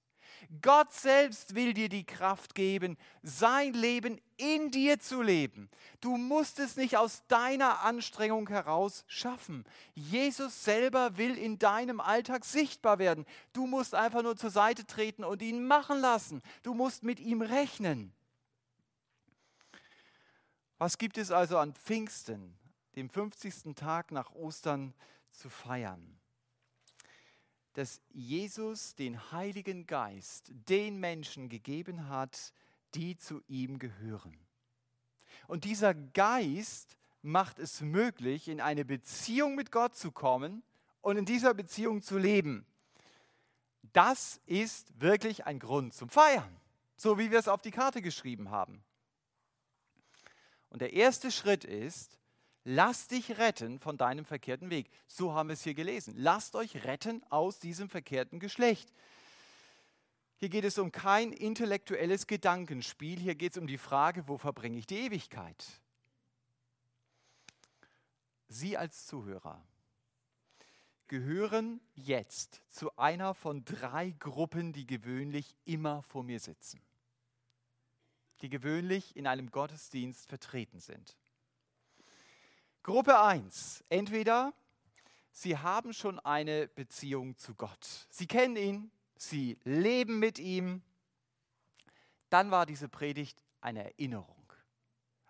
Gott 0.62 0.92
selbst 0.92 1.54
will 1.54 1.74
dir 1.74 1.88
die 1.88 2.04
Kraft 2.04 2.54
geben, 2.54 2.96
sein 3.22 3.72
Leben 3.72 4.20
in 4.36 4.70
dir 4.70 5.00
zu 5.00 5.20
leben. 5.20 5.68
Du 6.00 6.16
musst 6.16 6.58
es 6.60 6.76
nicht 6.76 6.96
aus 6.96 7.24
deiner 7.26 7.80
Anstrengung 7.80 8.48
heraus 8.48 9.04
schaffen. 9.08 9.64
Jesus 9.94 10.64
selber 10.64 11.16
will 11.16 11.36
in 11.36 11.58
deinem 11.58 12.00
Alltag 12.00 12.44
sichtbar 12.44 12.98
werden. 12.98 13.26
Du 13.52 13.66
musst 13.66 13.94
einfach 13.94 14.22
nur 14.22 14.36
zur 14.36 14.50
Seite 14.50 14.86
treten 14.86 15.24
und 15.24 15.42
ihn 15.42 15.66
machen 15.66 16.00
lassen. 16.00 16.42
Du 16.62 16.74
musst 16.74 17.02
mit 17.02 17.18
ihm 17.18 17.42
rechnen. 17.42 18.12
Was 20.78 20.98
gibt 20.98 21.16
es 21.16 21.30
also 21.30 21.58
an 21.58 21.72
Pfingsten, 21.72 22.54
dem 22.96 23.08
50. 23.08 23.74
Tag 23.74 24.12
nach 24.12 24.32
Ostern, 24.32 24.92
zu 25.32 25.48
feiern? 25.48 26.18
Dass 27.72 28.00
Jesus 28.10 28.94
den 28.94 29.32
Heiligen 29.32 29.86
Geist 29.86 30.50
den 30.50 30.98
Menschen 30.98 31.48
gegeben 31.48 32.08
hat, 32.08 32.52
die 32.94 33.16
zu 33.16 33.42
ihm 33.48 33.78
gehören. 33.78 34.36
Und 35.46 35.64
dieser 35.64 35.94
Geist 35.94 36.96
macht 37.22 37.58
es 37.58 37.80
möglich, 37.80 38.48
in 38.48 38.60
eine 38.60 38.84
Beziehung 38.84 39.54
mit 39.54 39.72
Gott 39.72 39.96
zu 39.96 40.12
kommen 40.12 40.62
und 41.00 41.16
in 41.16 41.24
dieser 41.24 41.54
Beziehung 41.54 42.02
zu 42.02 42.18
leben. 42.18 42.66
Das 43.92 44.40
ist 44.44 45.00
wirklich 45.00 45.46
ein 45.46 45.58
Grund 45.58 45.94
zum 45.94 46.10
Feiern, 46.10 46.60
so 46.96 47.18
wie 47.18 47.30
wir 47.30 47.38
es 47.38 47.48
auf 47.48 47.62
die 47.62 47.70
Karte 47.70 48.02
geschrieben 48.02 48.50
haben. 48.50 48.85
Und 50.70 50.82
der 50.82 50.92
erste 50.92 51.30
Schritt 51.30 51.64
ist, 51.64 52.18
lass 52.64 53.08
dich 53.08 53.38
retten 53.38 53.78
von 53.78 53.96
deinem 53.96 54.24
verkehrten 54.24 54.70
Weg. 54.70 54.90
So 55.06 55.32
haben 55.32 55.48
wir 55.48 55.54
es 55.54 55.62
hier 55.62 55.74
gelesen. 55.74 56.14
Lasst 56.16 56.56
euch 56.56 56.84
retten 56.84 57.22
aus 57.30 57.58
diesem 57.58 57.88
verkehrten 57.88 58.40
Geschlecht. 58.40 58.92
Hier 60.38 60.50
geht 60.50 60.64
es 60.64 60.78
um 60.78 60.92
kein 60.92 61.32
intellektuelles 61.32 62.26
Gedankenspiel, 62.26 63.18
hier 63.18 63.34
geht 63.34 63.52
es 63.52 63.58
um 63.58 63.66
die 63.66 63.78
Frage, 63.78 64.28
wo 64.28 64.36
verbringe 64.36 64.78
ich 64.78 64.86
die 64.86 64.98
Ewigkeit? 64.98 65.64
Sie 68.48 68.76
als 68.76 69.06
Zuhörer 69.06 69.66
gehören 71.08 71.80
jetzt 71.94 72.60
zu 72.68 72.94
einer 72.98 73.32
von 73.32 73.64
drei 73.64 74.10
Gruppen, 74.10 74.72
die 74.74 74.86
gewöhnlich 74.86 75.56
immer 75.64 76.02
vor 76.02 76.22
mir 76.22 76.38
sitzen 76.38 76.85
die 78.42 78.48
gewöhnlich 78.48 79.16
in 79.16 79.26
einem 79.26 79.50
Gottesdienst 79.50 80.28
vertreten 80.28 80.80
sind. 80.80 81.16
Gruppe 82.82 83.20
1. 83.20 83.84
Entweder 83.88 84.52
Sie 85.32 85.58
haben 85.58 85.92
schon 85.92 86.18
eine 86.20 86.66
Beziehung 86.68 87.36
zu 87.36 87.54
Gott. 87.54 88.06
Sie 88.08 88.26
kennen 88.26 88.56
ihn, 88.56 88.90
Sie 89.16 89.58
leben 89.64 90.18
mit 90.18 90.38
ihm. 90.38 90.82
Dann 92.30 92.50
war 92.50 92.64
diese 92.64 92.88
Predigt 92.88 93.42
eine 93.60 93.84
Erinnerung. 93.84 94.45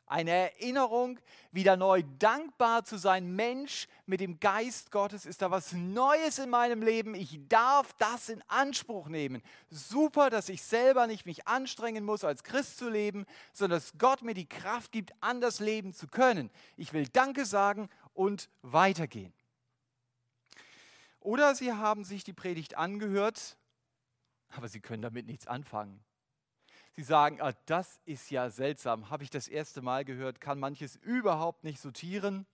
Eine 0.09 0.31
Erinnerung, 0.31 1.19
wieder 1.51 1.77
neu 1.77 2.05
dankbar 2.21 2.85
zu 2.85 2.97
sein. 2.97 3.35
Mensch, 3.35 3.89
mit 4.07 4.21
dem 4.21 4.39
Geist 4.39 4.93
Gottes 4.93 5.27
ist 5.27 5.43
da 5.43 5.51
was 5.51 5.73
Neues 5.73 6.39
in 6.39 6.49
meinem 6.49 6.81
Leben. 6.81 7.17
Ich 7.17 7.41
darf 7.49 7.93
das 7.95 8.29
in 8.29 8.41
Anspruch 8.47 9.09
nehmen. 9.09 9.43
Super, 9.69 10.31
dass 10.31 10.49
ich 10.49 10.63
selber 10.63 11.09
nicht 11.09 11.27
mich 11.27 11.49
anstrengen 11.49 12.05
muss, 12.05 12.23
als 12.23 12.45
Christ 12.45 12.79
zu 12.79 12.89
leben, 12.89 13.27
sondern 13.53 13.81
dass 13.81 13.99
Gott 13.99 14.23
mir 14.23 14.35
die 14.35 14.49
Kraft 14.49 14.93
gibt, 14.93 15.13
anders 15.21 15.59
leben 15.59 15.93
zu 15.93 16.07
können. 16.07 16.51
Ich 16.77 16.93
will 16.93 17.09
Danke 17.09 17.45
sagen 17.45 17.89
und 18.15 18.49
weitergehen. 18.63 19.33
Oder 21.19 21.57
Sie 21.57 21.73
haben 21.73 22.05
sich 22.05 22.23
die 22.23 22.33
Predigt 22.33 22.77
angehört, 22.77 23.57
aber 24.51 24.69
Sie 24.69 24.79
können 24.79 25.03
damit 25.03 25.27
nichts 25.27 25.49
anfangen. 25.49 26.01
Sie 26.97 27.03
sagen, 27.03 27.43
ah, 27.43 27.53
das 27.67 28.01
ist 28.07 28.31
ja 28.31 28.49
seltsam, 28.49 29.11
habe 29.11 29.23
ich 29.23 29.29
das 29.29 29.49
erste 29.49 29.83
Mal 29.83 30.07
gehört, 30.07 30.41
kann 30.41 30.59
manches 30.59 30.97
überhaupt 30.97 31.63
nicht 31.63 31.79
sortieren. 31.79 32.47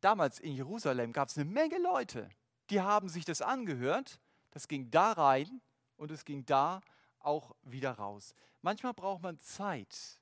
Damals 0.00 0.40
in 0.40 0.54
Jerusalem 0.54 1.12
gab 1.12 1.28
es 1.28 1.36
eine 1.36 1.44
Menge 1.44 1.78
Leute, 1.78 2.30
die 2.70 2.80
haben 2.80 3.10
sich 3.10 3.26
das 3.26 3.42
angehört, 3.42 4.18
das 4.50 4.66
ging 4.66 4.90
da 4.90 5.12
rein 5.12 5.60
und 5.98 6.10
es 6.10 6.24
ging 6.24 6.46
da 6.46 6.80
auch 7.18 7.54
wieder 7.62 7.92
raus. 7.92 8.34
Manchmal 8.62 8.94
braucht 8.94 9.22
man 9.22 9.38
Zeit, 9.40 10.18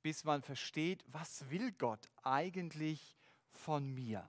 bis 0.00 0.24
man 0.24 0.40
versteht, 0.40 1.04
was 1.08 1.50
will 1.50 1.72
Gott 1.72 2.08
eigentlich 2.22 3.18
von 3.50 3.92
mir 3.92 4.26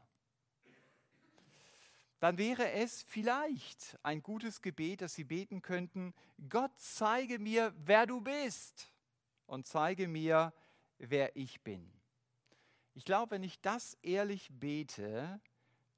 dann 2.24 2.38
wäre 2.38 2.72
es 2.72 3.04
vielleicht 3.04 4.00
ein 4.02 4.24
gutes 4.24 4.62
Gebet, 4.62 5.02
dass 5.02 5.14
Sie 5.14 5.26
beten 5.26 5.62
könnten, 5.62 6.14
Gott 6.48 6.72
zeige 6.78 7.38
mir, 7.38 7.74
wer 7.76 8.06
du 8.06 8.22
bist 8.22 8.94
und 9.46 9.68
zeige 9.68 10.08
mir, 10.08 10.54
wer 11.00 11.36
ich 11.36 11.60
bin. 11.64 11.92
Ich 12.94 13.04
glaube, 13.04 13.32
wenn 13.32 13.44
ich 13.44 13.60
das 13.60 13.96
ehrlich 14.04 14.48
bete, 14.54 15.42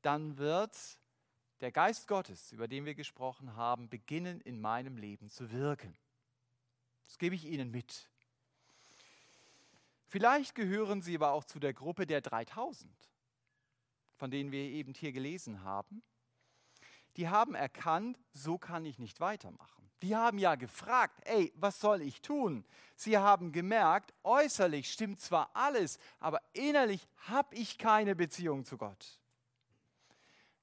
dann 0.01 0.39
wird 0.39 0.75
der 1.61 1.71
Geist 1.71 2.07
Gottes, 2.07 2.51
über 2.51 2.67
den 2.67 2.85
wir 2.85 2.95
gesprochen 2.95 3.55
haben, 3.55 3.87
beginnen 3.87 4.41
in 4.41 4.59
meinem 4.59 4.97
Leben 4.97 5.29
zu 5.29 5.51
wirken. 5.51 5.95
Das 7.03 7.19
gebe 7.19 7.35
ich 7.35 7.45
Ihnen 7.45 7.69
mit. 7.69 8.09
Vielleicht 10.07 10.55
gehören 10.55 11.03
Sie 11.03 11.13
aber 11.13 11.33
auch 11.33 11.43
zu 11.43 11.59
der 11.59 11.75
Gruppe 11.75 12.07
der 12.07 12.21
3000, 12.21 12.91
von 14.15 14.31
denen 14.31 14.51
wir 14.51 14.63
eben 14.63 14.95
hier 14.95 15.11
gelesen 15.11 15.61
haben 15.61 16.01
die 17.17 17.29
haben 17.29 17.55
erkannt, 17.55 18.17
so 18.31 18.57
kann 18.57 18.85
ich 18.85 18.99
nicht 18.99 19.19
weitermachen. 19.19 19.89
Die 20.01 20.15
haben 20.15 20.37
ja 20.37 20.55
gefragt, 20.55 21.21
ey, 21.25 21.53
was 21.55 21.79
soll 21.79 22.01
ich 22.01 22.21
tun? 22.21 22.65
Sie 22.95 23.17
haben 23.17 23.51
gemerkt, 23.51 24.13
äußerlich 24.23 24.91
stimmt 24.91 25.19
zwar 25.19 25.49
alles, 25.53 25.99
aber 26.19 26.41
innerlich 26.53 27.07
habe 27.27 27.55
ich 27.55 27.77
keine 27.77 28.15
Beziehung 28.15 28.65
zu 28.65 28.77
Gott. 28.77 29.19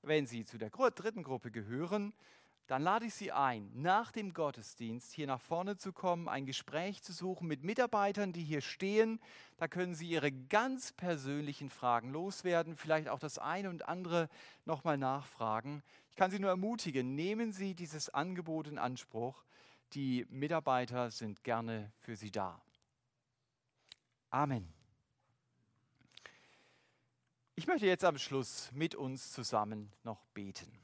Wenn 0.03 0.27
Sie 0.27 0.45
zu 0.45 0.59
der 0.59 0.71
dritten 0.71 1.23
Gruppe 1.23 1.51
gehören, 1.51 2.13
dann 2.67 2.83
lade 2.83 3.07
ich 3.07 3.15
Sie 3.15 3.33
ein, 3.33 3.71
nach 3.75 4.13
dem 4.13 4.33
Gottesdienst 4.33 5.13
hier 5.13 5.27
nach 5.27 5.41
vorne 5.41 5.77
zu 5.77 5.93
kommen, 5.93 6.29
ein 6.29 6.47
Gespräch 6.47 7.03
zu 7.03 7.13
suchen 7.13 7.49
mit 7.49 7.65
Mitarbeitern, 7.65 8.33
die 8.33 8.45
hier 8.45 8.61
stehen. 8.61 9.21
Da 9.59 9.69
können 9.69 9.95
Sie 9.95 10.09
Ihre 10.09 10.33
ganz 10.33 10.93
persönlichen 10.93 11.71
Fragen 11.71 12.11
loswerden, 12.11 12.77
vielleicht 12.77 13.09
auch 13.09 13.19
das 13.19 13.39
eine 13.39 13.69
und 13.69 13.89
andere 13.89 14.29
nochmal 14.65 14.97
nachfragen. 14.97 15.83
Ich 16.11 16.17
kann 16.17 16.31
Sie 16.31 16.39
nur 16.39 16.51
ermutigen, 16.51 17.15
nehmen 17.15 17.53
Sie 17.53 17.75
dieses 17.75 18.09
Angebot 18.11 18.69
in 18.69 18.79
Anspruch. 18.79 19.45
Die 19.95 20.27
Mitarbeiter 20.31 21.11
sind 21.11 21.45
gerne 21.45 21.93
für 22.01 22.17
Sie 22.17 22.31
da. 22.31 22.63
Amen. 24.31 24.73
Ich 27.55 27.67
möchte 27.67 27.87
jetzt 27.87 28.05
am 28.05 28.17
Schluss 28.17 28.71
mit 28.73 28.95
uns 28.95 29.31
zusammen 29.33 29.93
noch 30.05 30.25
beten. 30.33 30.82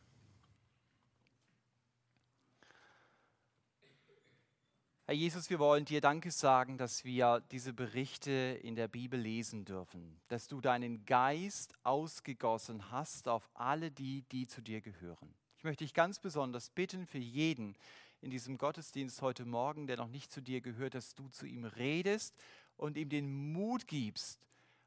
Herr 5.09 5.15
Jesus, 5.15 5.49
wir 5.49 5.59
wollen 5.59 5.87
dir 5.87 6.03
Danke 6.03 6.31
sagen, 6.31 6.77
dass 6.77 7.03
wir 7.03 7.43
diese 7.51 7.73
Berichte 7.73 8.31
in 8.63 8.75
der 8.75 8.89
Bibel 8.89 9.19
lesen 9.19 9.65
dürfen, 9.65 10.21
dass 10.29 10.49
du 10.49 10.61
deinen 10.61 11.07
Geist 11.07 11.73
ausgegossen 11.83 12.91
hast 12.91 13.27
auf 13.27 13.49
alle 13.55 13.91
die, 13.91 14.21
die 14.31 14.47
zu 14.47 14.61
dir 14.61 14.83
gehören. 14.83 15.35
Ich 15.57 15.65
möchte 15.65 15.85
dich 15.85 15.95
ganz 15.95 16.19
besonders 16.19 16.69
bitten 16.69 17.07
für 17.07 17.17
jeden 17.17 17.75
in 18.21 18.29
diesem 18.29 18.59
Gottesdienst 18.59 19.23
heute 19.23 19.47
Morgen, 19.47 19.87
der 19.87 19.97
noch 19.97 20.09
nicht 20.09 20.31
zu 20.31 20.43
dir 20.43 20.61
gehört, 20.61 20.93
dass 20.93 21.15
du 21.15 21.27
zu 21.31 21.47
ihm 21.47 21.65
redest 21.65 22.35
und 22.77 22.99
ihm 22.99 23.09
den 23.09 23.51
Mut 23.55 23.87
gibst, 23.87 24.39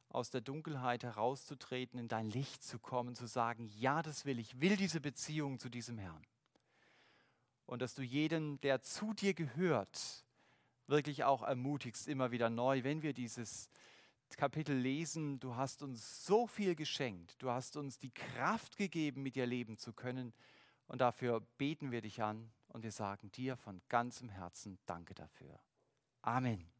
aus 0.09 0.29
der 0.29 0.41
Dunkelheit 0.41 1.01
herauszutreten, 1.01 1.99
in 1.99 2.07
dein 2.07 2.29
Licht 2.29 2.61
zu 2.61 2.77
kommen, 2.77 3.15
zu 3.15 3.25
sagen, 3.25 3.71
ja, 3.75 4.03
das 4.03 4.25
will 4.25 4.37
ich, 4.37 4.61
will 4.61 4.77
diese 4.77 5.01
Beziehung 5.01 5.57
zu 5.57 5.69
diesem 5.69 5.97
Herrn 5.97 6.21
und 7.65 7.81
dass 7.81 7.93
du 7.95 8.01
jeden, 8.01 8.59
der 8.61 8.81
zu 8.81 9.13
dir 9.13 9.33
gehört, 9.33 10.25
wirklich 10.87 11.23
auch 11.23 11.43
ermutigst, 11.43 12.07
immer 12.07 12.31
wieder 12.31 12.49
neu, 12.49 12.83
wenn 12.83 13.01
wir 13.01 13.13
dieses 13.13 13.69
Kapitel 14.37 14.75
lesen, 14.75 15.39
du 15.39 15.55
hast 15.55 15.81
uns 15.81 16.25
so 16.25 16.47
viel 16.47 16.75
geschenkt, 16.75 17.35
du 17.41 17.49
hast 17.49 17.75
uns 17.75 17.97
die 17.99 18.11
Kraft 18.11 18.77
gegeben, 18.77 19.23
mit 19.23 19.35
dir 19.35 19.45
leben 19.45 19.77
zu 19.77 19.93
können 19.93 20.33
und 20.87 21.01
dafür 21.01 21.41
beten 21.57 21.91
wir 21.91 22.01
dich 22.01 22.21
an 22.21 22.51
und 22.69 22.83
wir 22.83 22.91
sagen 22.91 23.31
dir 23.31 23.57
von 23.57 23.81
ganzem 23.89 24.29
Herzen 24.29 24.79
Danke 24.85 25.13
dafür. 25.13 25.59
Amen. 26.21 26.70